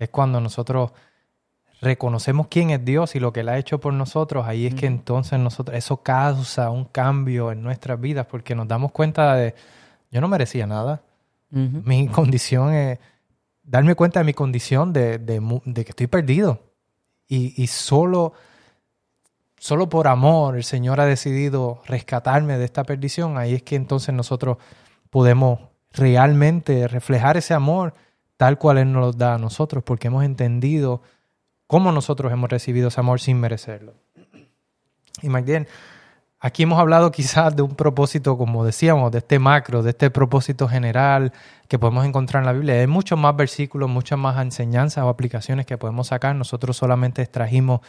Es 0.00 0.08
cuando 0.08 0.40
nosotros 0.40 0.90
reconocemos 1.80 2.48
quién 2.48 2.70
es 2.70 2.84
Dios 2.84 3.14
y 3.14 3.20
lo 3.20 3.32
que 3.32 3.40
Él 3.40 3.48
ha 3.48 3.58
hecho 3.58 3.80
por 3.80 3.92
nosotros, 3.92 4.46
ahí 4.46 4.66
es 4.66 4.74
que 4.74 4.86
entonces 4.86 5.38
nosotros, 5.38 5.76
eso 5.76 6.02
causa 6.02 6.70
un 6.70 6.86
cambio 6.86 7.52
en 7.52 7.62
nuestras 7.62 8.00
vidas 8.00 8.26
porque 8.26 8.54
nos 8.54 8.66
damos 8.66 8.92
cuenta 8.92 9.34
de, 9.34 9.54
yo 10.10 10.20
no 10.20 10.28
merecía 10.28 10.66
nada. 10.66 11.02
Mi 11.50 12.06
condición 12.08 12.72
es, 12.72 12.98
darme 13.62 13.94
cuenta 13.94 14.20
de 14.20 14.24
mi 14.24 14.34
condición 14.34 14.92
de, 14.92 15.20
que 15.74 15.80
estoy 15.88 16.06
perdido. 16.06 16.60
Y, 17.28 17.60
y, 17.62 17.66
solo, 17.68 18.32
solo 19.58 19.88
por 19.88 20.08
amor 20.08 20.56
el 20.56 20.64
Señor 20.64 21.00
ha 21.00 21.06
decidido 21.06 21.82
rescatarme 21.86 22.56
de 22.56 22.64
esta 22.64 22.84
perdición. 22.84 23.38
Ahí 23.38 23.54
es 23.54 23.62
que 23.62 23.76
entonces 23.76 24.14
nosotros 24.14 24.58
podemos 25.10 25.60
realmente 25.92 26.88
reflejar 26.88 27.36
ese 27.36 27.54
amor 27.54 27.94
tal 28.40 28.56
cual 28.56 28.78
Él 28.78 28.90
nos 28.90 29.02
lo 29.02 29.12
da 29.12 29.34
a 29.34 29.38
nosotros, 29.38 29.84
porque 29.84 30.08
hemos 30.08 30.24
entendido 30.24 31.02
cómo 31.66 31.92
nosotros 31.92 32.32
hemos 32.32 32.48
recibido 32.48 32.88
ese 32.88 32.98
amor 32.98 33.20
sin 33.20 33.38
merecerlo. 33.38 33.92
Y 35.20 35.28
Magdalene, 35.28 35.66
aquí 36.40 36.62
hemos 36.62 36.78
hablado 36.78 37.10
quizás 37.10 37.54
de 37.54 37.60
un 37.60 37.74
propósito, 37.74 38.38
como 38.38 38.64
decíamos, 38.64 39.12
de 39.12 39.18
este 39.18 39.38
macro, 39.38 39.82
de 39.82 39.90
este 39.90 40.08
propósito 40.08 40.66
general 40.68 41.34
que 41.68 41.78
podemos 41.78 42.06
encontrar 42.06 42.40
en 42.42 42.46
la 42.46 42.54
Biblia. 42.54 42.76
Hay 42.76 42.86
muchos 42.86 43.18
más 43.18 43.36
versículos, 43.36 43.90
muchas 43.90 44.18
más 44.18 44.40
enseñanzas 44.40 45.04
o 45.04 45.10
aplicaciones 45.10 45.66
que 45.66 45.76
podemos 45.76 46.06
sacar. 46.06 46.34
Nosotros 46.34 46.78
solamente 46.78 47.20
extrajimos 47.20 47.80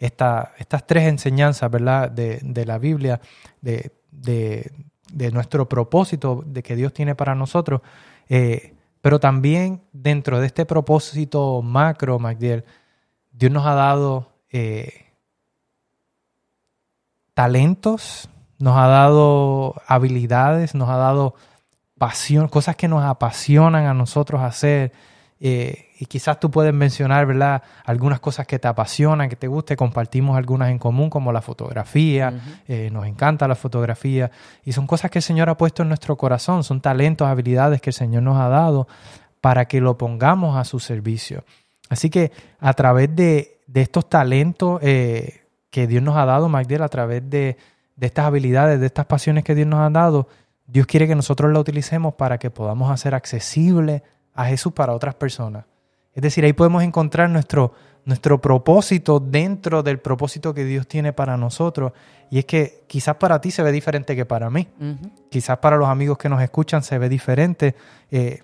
esta, 0.00 0.54
estas 0.58 0.88
tres 0.88 1.04
enseñanzas, 1.04 1.70
¿verdad?, 1.70 2.10
de, 2.10 2.40
de 2.42 2.66
la 2.66 2.78
Biblia, 2.78 3.20
de, 3.60 3.92
de, 4.10 4.72
de 5.12 5.30
nuestro 5.30 5.68
propósito 5.68 6.42
de 6.44 6.64
que 6.64 6.74
Dios 6.74 6.92
tiene 6.92 7.14
para 7.14 7.36
nosotros, 7.36 7.82
eh, 8.28 8.74
pero 9.00 9.20
también 9.20 9.82
dentro 9.92 10.40
de 10.40 10.46
este 10.46 10.66
propósito 10.66 11.62
macro, 11.62 12.18
Magdiel, 12.18 12.64
Dios 13.32 13.50
nos 13.52 13.66
ha 13.66 13.74
dado 13.74 14.32
eh, 14.50 15.06
talentos, 17.34 18.28
nos 18.58 18.76
ha 18.76 18.86
dado 18.86 19.74
habilidades, 19.86 20.74
nos 20.74 20.88
ha 20.88 20.96
dado 20.96 21.34
pasión, 21.98 22.48
cosas 22.48 22.76
que 22.76 22.88
nos 22.88 23.04
apasionan 23.04 23.86
a 23.86 23.94
nosotros 23.94 24.42
hacer. 24.42 24.92
Eh, 25.38 25.89
y 26.00 26.06
quizás 26.06 26.40
tú 26.40 26.50
puedes 26.50 26.72
mencionar, 26.72 27.26
¿verdad? 27.26 27.62
Algunas 27.84 28.20
cosas 28.20 28.46
que 28.46 28.58
te 28.58 28.66
apasionan, 28.66 29.28
que 29.28 29.36
te 29.36 29.48
guste, 29.48 29.76
compartimos 29.76 30.34
algunas 30.38 30.70
en 30.70 30.78
común, 30.78 31.10
como 31.10 31.30
la 31.30 31.42
fotografía, 31.42 32.32
eh, 32.66 32.88
nos 32.90 33.04
encanta 33.04 33.46
la 33.46 33.54
fotografía, 33.54 34.30
y 34.64 34.72
son 34.72 34.86
cosas 34.86 35.10
que 35.10 35.18
el 35.18 35.22
Señor 35.22 35.50
ha 35.50 35.58
puesto 35.58 35.82
en 35.82 35.88
nuestro 35.88 36.16
corazón, 36.16 36.64
son 36.64 36.80
talentos, 36.80 37.28
habilidades 37.28 37.82
que 37.82 37.90
el 37.90 37.94
Señor 37.94 38.22
nos 38.22 38.38
ha 38.38 38.48
dado 38.48 38.88
para 39.42 39.66
que 39.66 39.82
lo 39.82 39.98
pongamos 39.98 40.56
a 40.56 40.64
su 40.64 40.80
servicio. 40.80 41.44
Así 41.90 42.08
que 42.08 42.32
a 42.60 42.72
través 42.72 43.14
de, 43.14 43.60
estos 43.74 44.08
talentos 44.08 44.80
eh, 44.82 45.42
que 45.70 45.86
Dios 45.86 46.02
nos 46.02 46.16
ha 46.16 46.24
dado, 46.24 46.48
Magdiel, 46.48 46.82
a 46.82 46.88
través 46.88 47.28
de, 47.28 47.58
de 47.96 48.06
estas 48.06 48.24
habilidades, 48.24 48.80
de 48.80 48.86
estas 48.86 49.04
pasiones 49.04 49.44
que 49.44 49.54
Dios 49.54 49.68
nos 49.68 49.80
ha 49.80 49.90
dado, 49.90 50.28
Dios 50.66 50.86
quiere 50.86 51.06
que 51.06 51.14
nosotros 51.14 51.52
la 51.52 51.60
utilicemos 51.60 52.14
para 52.14 52.38
que 52.38 52.48
podamos 52.48 52.90
hacer 52.90 53.14
accesible 53.14 54.02
a 54.32 54.46
Jesús 54.46 54.72
para 54.72 54.94
otras 54.94 55.14
personas. 55.14 55.66
Es 56.14 56.22
decir, 56.22 56.44
ahí 56.44 56.52
podemos 56.52 56.82
encontrar 56.82 57.30
nuestro, 57.30 57.72
nuestro 58.04 58.40
propósito 58.40 59.20
dentro 59.20 59.82
del 59.82 59.98
propósito 59.98 60.52
que 60.54 60.64
Dios 60.64 60.86
tiene 60.86 61.12
para 61.12 61.36
nosotros. 61.36 61.92
Y 62.30 62.38
es 62.38 62.44
que 62.44 62.84
quizás 62.86 63.16
para 63.16 63.40
ti 63.40 63.50
se 63.50 63.62
ve 63.62 63.72
diferente 63.72 64.14
que 64.16 64.24
para 64.24 64.50
mí. 64.50 64.68
Quizás 65.30 65.58
para 65.58 65.76
los 65.76 65.88
amigos 65.88 66.18
que 66.18 66.28
nos 66.28 66.42
escuchan 66.42 66.82
se 66.82 66.98
ve 66.98 67.08
diferente. 67.08 67.74
Eh, 68.10 68.42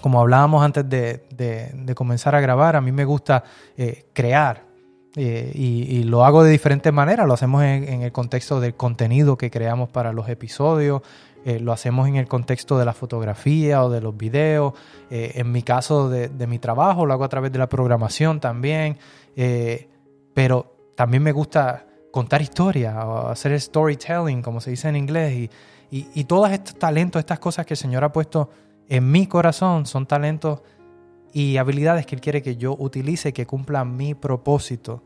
como 0.00 0.20
hablábamos 0.20 0.62
antes 0.62 0.88
de, 0.88 1.92
comenzar 1.94 2.34
a 2.34 2.40
grabar, 2.40 2.76
a 2.76 2.80
mí 2.80 2.92
me 2.92 3.04
gusta 3.04 3.44
eh, 3.76 4.06
crear. 4.12 4.70
Eh, 5.16 5.50
y, 5.54 6.04
lo 6.04 6.24
hago 6.24 6.44
de 6.44 6.50
diferentes 6.50 6.92
maneras. 6.92 7.26
Lo 7.26 7.34
hacemos 7.34 7.62
en, 7.64 8.02
el 8.02 8.12
contexto 8.12 8.60
del 8.60 8.74
contenido 8.74 9.36
que 9.36 9.50
creamos 9.50 9.88
para 9.88 10.12
los 10.12 10.28
episodios. 10.28 11.02
Eh, 11.44 11.58
lo 11.58 11.72
hacemos 11.72 12.06
en 12.06 12.16
el 12.16 12.28
contexto 12.28 12.78
de 12.78 12.84
la 12.84 12.92
fotografía 12.92 13.82
o 13.84 13.90
de 13.90 14.00
los 14.00 14.16
videos. 14.16 14.74
Eh, 15.10 15.32
en 15.36 15.50
mi 15.50 15.62
caso 15.62 16.10
de, 16.10 16.28
mi 16.46 16.58
trabajo 16.58 17.06
lo 17.06 17.14
hago 17.14 17.24
a 17.24 17.28
través 17.28 17.50
de 17.52 17.58
la 17.58 17.68
programación 17.68 18.40
también. 18.40 18.98
Eh, 19.36 19.88
pero 20.34 20.92
también 20.94 21.22
me 21.22 21.32
gusta 21.32 21.86
contar 22.12 22.42
historias 22.42 22.94
o 23.04 23.28
hacer 23.28 23.58
storytelling, 23.58 24.42
como 24.42 24.60
se 24.60 24.70
dice 24.70 24.88
en 24.88 24.96
inglés. 24.96 25.48
Y, 25.90 26.08
y, 26.14 26.24
todos 26.24 26.50
estos 26.50 26.78
talentos, 26.78 27.20
estas 27.20 27.38
cosas 27.38 27.66
que 27.66 27.74
el 27.74 27.78
Señor 27.78 28.04
ha 28.04 28.12
puesto 28.12 28.50
en 28.88 29.10
mi 29.10 29.26
corazón 29.26 29.86
son 29.86 30.06
talentos 30.06 30.62
y 31.32 31.56
habilidades 31.56 32.06
que 32.06 32.16
Él 32.16 32.20
quiere 32.20 32.42
que 32.42 32.56
yo 32.56 32.76
utilice 32.78 33.30
y 33.30 33.32
que 33.32 33.46
cumpla 33.46 33.84
mi 33.84 34.14
propósito 34.14 35.02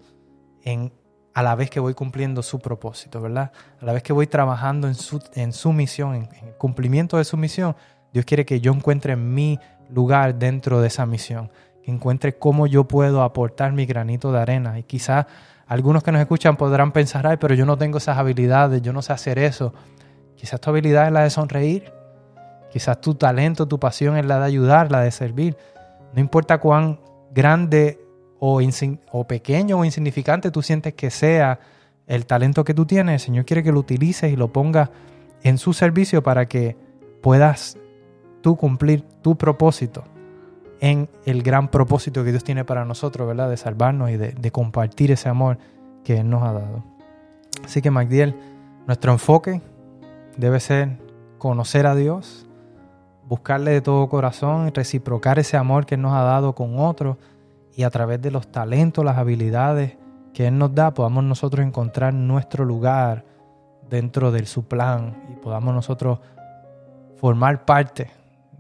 en 0.63 0.93
a 1.35 1.43
la 1.43 1.57
vez 1.57 1.69
que 1.69 1.81
voy 1.81 1.95
cumpliendo 1.95 2.43
su 2.43 2.61
propósito, 2.61 3.21
¿verdad? 3.21 3.51
A 3.81 3.85
la 3.85 3.93
vez 3.93 4.03
que 4.05 4.13
voy 4.13 4.29
trabajando 4.29 4.87
en 4.87 4.95
su, 4.95 5.21
en 5.35 5.53
su 5.53 5.73
misión, 5.73 6.15
en, 6.15 6.29
cumplimiento 6.57 7.19
de 7.19 7.25
su 7.25 7.37
misión, 7.37 7.75
Dios 8.13 8.25
quiere 8.25 8.47
que 8.47 8.61
yo 8.61 8.73
encuentre 8.73 9.17
mi 9.17 9.59
lugar 9.91 10.37
dentro 10.37 10.81
de 10.81 10.87
esa 10.87 11.05
misión, 11.07 11.51
que 11.83 11.91
encuentre 11.91 12.39
cómo 12.39 12.69
yo 12.69 12.85
puedo 12.85 13.23
aportar 13.23 13.73
mi 13.73 13.85
granito 13.85 14.31
de 14.31 14.39
arena. 14.39 14.79
Y 14.79 14.85
quizás 14.85 15.27
algunos 15.67 16.05
que 16.05 16.13
nos 16.13 16.21
escuchan 16.21 16.57
podrán 16.57 16.93
pensar, 16.93 17.27
ay, 17.27 17.37
pero 17.39 17.55
yo 17.55 17.67
no 17.67 17.77
tengo 17.77 17.99
esas 17.99 18.17
habilidades, 18.17 18.81
yo 18.81 18.93
no 18.93 19.03
sé 19.03 19.13
hacer 19.13 19.41
eso. 19.41 19.75
Quizás 20.37 20.61
tu 20.61 20.71
habilidad 20.71 21.07
es 21.07 21.13
la 21.13 21.25
de 21.25 21.31
sonreír, 21.31 21.93
quizás 22.71 23.01
tu 23.01 23.17
talento, 23.17 23.67
tu 23.67 23.81
pasión 23.81 24.17
es 24.17 24.25
la 24.25 24.39
de 24.39 24.47
ayudar, 24.47 24.93
la 24.93 25.01
de 25.01 25.11
servir. 25.11 25.57
No 26.13 26.21
importa 26.21 26.59
cuán 26.59 27.01
grande 27.33 28.04
o, 28.47 29.25
pequeño 29.25 29.79
o 29.79 29.85
insignificante 29.85 30.51
tú 30.51 30.61
sientes 30.61 30.93
que 30.93 31.11
sea 31.11 31.61
el 32.07 32.27
talento 32.27 32.65
que 32.65 32.75
tú 32.75 32.85
tienes, 32.85 33.15
el 33.15 33.21
Señor 33.21 33.47
quiere 33.47 33.63
que 33.63 33.73
lo 33.73 33.81
utilices 33.81 34.31
y 34.31 34.37
lo 34.37 34.53
pongas 34.53 34.91
en 35.43 35.57
su 35.57 35.73
servicio 35.73 36.23
para 36.23 36.47
que 36.47 36.77
puedas 37.23 37.79
tú 38.43 38.57
cumplir 38.57 39.03
tu 39.23 39.37
propósito 39.37 40.05
en 40.81 41.09
el 41.25 41.43
gran 41.43 41.69
propósito 41.69 42.23
que 42.23 42.33
Dios 42.33 42.45
tiene 42.45 42.67
para 42.67 42.85
nosotros, 42.85 43.27
¿verdad? 43.27 43.49
De 43.49 43.57
salvarnos 43.57 44.11
y 44.11 44.19
de, 44.19 44.33
de 44.33 44.51
compartir 44.51 45.11
ese 45.11 45.31
amor 45.31 45.57
que 46.05 46.19
Él 46.19 46.29
nos 46.29 46.43
ha 46.43 46.53
dado. 46.53 46.85
Así 47.65 47.81
que, 47.81 47.91
Magdiel, 47.91 48.39
nuestro 48.87 49.13
enfoque 49.13 49.63
debe 50.37 50.61
ser 50.61 50.99
conocer 51.39 51.87
a 51.87 51.95
Dios, 51.95 52.47
buscarle 53.27 53.71
de 53.71 53.81
todo 53.81 54.07
corazón, 54.11 54.71
reciprocar 54.75 55.39
ese 55.39 55.57
amor 55.57 55.87
que 55.87 55.95
Él 55.95 56.03
nos 56.03 56.13
ha 56.13 56.23
dado 56.23 56.55
con 56.55 56.79
otros 56.79 57.17
y 57.77 57.83
a 57.83 57.91
través 57.91 58.21
de 58.21 58.31
los 58.31 58.49
talentos, 58.49 59.05
las 59.05 59.19
habilidades 59.19 59.97
que 60.33 60.47
Él 60.47 60.59
nos 60.59 60.75
da, 60.75 60.95
podamos 60.95 61.25
nosotros 61.25 61.65
encontrar 61.67 62.15
nuestro 62.15 62.65
lugar 62.65 63.25
dentro 63.89 64.33
de 64.33 64.45
su 64.47 64.65
plan 64.65 65.23
y 65.33 65.37
podamos 65.37 65.75
nosotros 65.75 66.19
formar 67.17 67.65
parte 67.65 68.11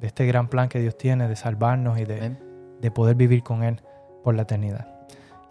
de 0.00 0.06
este 0.06 0.26
gran 0.26 0.48
plan 0.48 0.68
que 0.68 0.80
Dios 0.80 0.96
tiene 0.96 1.28
de 1.28 1.36
salvarnos 1.36 1.98
y 1.98 2.04
de, 2.04 2.36
de 2.80 2.90
poder 2.90 3.16
vivir 3.16 3.42
con 3.42 3.62
Él 3.62 3.80
por 4.22 4.34
la 4.34 4.42
eternidad. 4.42 4.86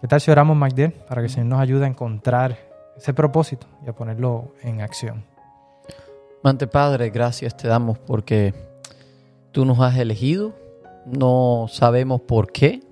¿Qué 0.00 0.08
tal 0.08 0.20
si 0.20 0.30
oramos, 0.30 0.56
Magdiel, 0.56 0.92
para 0.92 1.22
que 1.22 1.26
el 1.26 1.32
Señor 1.32 1.46
nos 1.46 1.60
ayude 1.60 1.84
a 1.84 1.88
encontrar 1.88 2.58
ese 2.96 3.14
propósito 3.14 3.66
y 3.84 3.88
a 3.88 3.94
ponerlo 3.94 4.54
en 4.62 4.80
acción? 4.80 5.24
Mante 6.42 6.66
Padre, 6.66 7.08
gracias 7.08 7.56
te 7.56 7.68
damos 7.68 7.98
porque 7.98 8.54
tú 9.50 9.64
nos 9.64 9.80
has 9.80 9.96
elegido, 9.96 10.54
no 11.06 11.66
sabemos 11.70 12.20
por 12.20 12.52
qué, 12.52 12.82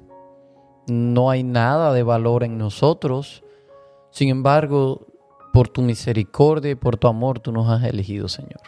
no 0.87 1.31
hay 1.31 1.43
nada 1.43 1.93
de 1.93 2.03
valor 2.03 2.45
en 2.45 2.59
nosotros, 2.59 3.45
sin 4.11 4.29
embargo, 4.29 5.07
por 5.53 5.69
tu 5.69 5.83
misericordia 5.83 6.71
y 6.71 6.75
por 6.75 6.97
tu 6.97 7.09
amor 7.09 7.41
tú 7.41 7.53
nos 7.53 7.69
has 7.69 7.85
elegido, 7.85 8.29
Señor. 8.29 8.61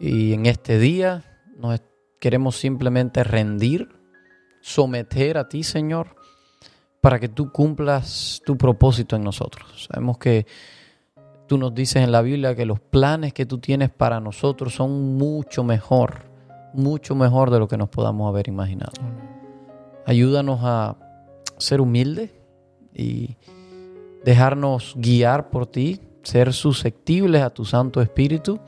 Y 0.00 0.32
en 0.32 0.46
este 0.46 0.78
día 0.78 1.24
nos 1.56 1.80
queremos 2.20 2.56
simplemente 2.56 3.24
rendir, 3.24 3.88
someter 4.60 5.38
a 5.38 5.48
ti, 5.48 5.62
Señor, 5.62 6.16
para 7.00 7.18
que 7.20 7.28
tú 7.28 7.52
cumplas 7.52 8.42
tu 8.44 8.58
propósito 8.58 9.16
en 9.16 9.22
nosotros. 9.22 9.86
Sabemos 9.88 10.18
que 10.18 10.46
tú 11.46 11.56
nos 11.56 11.74
dices 11.74 12.02
en 12.02 12.12
la 12.12 12.20
Biblia 12.20 12.54
que 12.54 12.66
los 12.66 12.80
planes 12.80 13.32
que 13.32 13.46
tú 13.46 13.58
tienes 13.58 13.90
para 13.90 14.20
nosotros 14.20 14.74
son 14.74 15.16
mucho 15.16 15.62
mejor, 15.62 16.24
mucho 16.74 17.14
mejor 17.14 17.50
de 17.50 17.60
lo 17.60 17.68
que 17.68 17.76
nos 17.76 17.88
podamos 17.88 18.28
haber 18.28 18.48
imaginado. 18.48 18.92
Ayúdanos 20.04 20.60
a 20.62 20.96
ser 21.58 21.80
humildes 21.80 22.30
y 22.94 23.36
dejarnos 24.24 24.94
guiar 24.96 25.50
por 25.50 25.66
ti, 25.66 26.00
ser 26.22 26.52
susceptibles 26.52 27.42
a 27.42 27.50
tu 27.50 27.64
Santo 27.64 28.00
Espíritu 28.00 28.58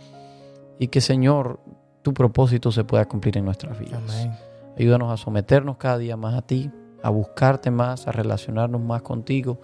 y 0.79 0.89
que 0.89 1.01
Señor, 1.01 1.61
tu 2.03 2.15
propósito 2.15 2.71
se 2.71 2.85
pueda 2.85 3.07
cumplir 3.07 3.37
en 3.39 3.45
nuestras 3.45 3.79
vidas. 3.79 4.01
Amén. 4.09 4.37
Ayúdanos 4.79 5.13
a 5.13 5.17
someternos 5.17 5.77
cada 5.77 5.99
día 5.99 6.17
más 6.17 6.35
a 6.35 6.43
ti, 6.43 6.71
a 7.03 7.11
buscarte 7.11 7.71
más, 7.71 8.07
a 8.07 8.13
relacionarnos 8.13 8.81
más 8.81 9.03
contigo, 9.03 9.61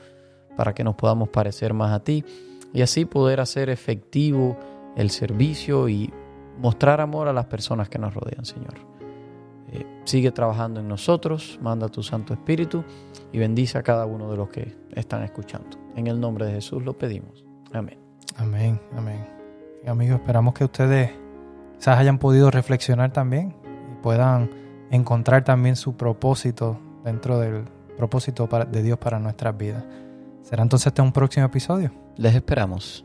para 0.57 0.75
que 0.75 0.85
nos 0.85 0.95
podamos 0.95 1.29
parecer 1.29 1.75
más 1.75 1.93
a 1.93 2.03
ti 2.03 2.25
y 2.73 2.83
así 2.83 3.05
poder 3.05 3.41
hacer 3.41 3.71
efectivo 3.71 4.57
el 4.97 5.11
servicio 5.11 5.89
y 5.89 6.13
mostrar 6.59 7.01
amor 7.01 7.29
a 7.29 7.33
las 7.33 7.47
personas 7.47 7.89
que 7.89 7.99
nos 7.99 8.15
rodean, 8.15 8.45
Señor. 8.45 8.94
Eh, 9.75 9.85
sigue 10.05 10.31
trabajando 10.31 10.79
en 10.79 10.87
nosotros, 10.87 11.59
manda 11.61 11.89
tu 11.89 12.03
Santo 12.03 12.33
Espíritu 12.33 12.85
y 13.33 13.39
bendice 13.39 13.77
a 13.77 13.83
cada 13.83 14.07
uno 14.07 14.31
de 14.31 14.37
los 14.37 14.49
que 14.49 14.77
están 14.93 15.25
escuchando. 15.25 15.77
En 15.97 16.07
el 16.07 16.21
nombre 16.21 16.47
de 16.47 16.53
Jesús 16.53 16.85
lo 16.85 16.97
pedimos. 16.97 17.45
Amén. 17.73 17.99
Amén, 18.37 18.81
amén. 18.97 19.27
Y 19.85 19.89
amigos, 19.89 20.21
esperamos 20.21 20.55
que 20.55 20.65
ustedes 20.65 21.11
quizás 21.77 21.99
hayan 21.99 22.19
podido 22.19 22.53
reflexionar 22.53 23.13
también 23.13 23.57
y 23.93 24.01
puedan 24.01 24.49
encontrar 24.93 25.43
también 25.43 25.75
su 25.75 25.97
propósito 25.97 26.79
dentro 27.05 27.41
del 27.41 27.65
propósito 27.97 28.49
de 28.71 28.83
Dios 28.83 28.99
para 28.99 29.19
nuestras 29.19 29.57
vidas. 29.57 29.85
Será 30.43 30.63
entonces 30.63 30.87
este 30.87 31.03
un 31.03 31.13
próximo 31.13 31.47
episodio. 31.47 31.91
Les 32.17 32.35
esperamos. 32.35 33.05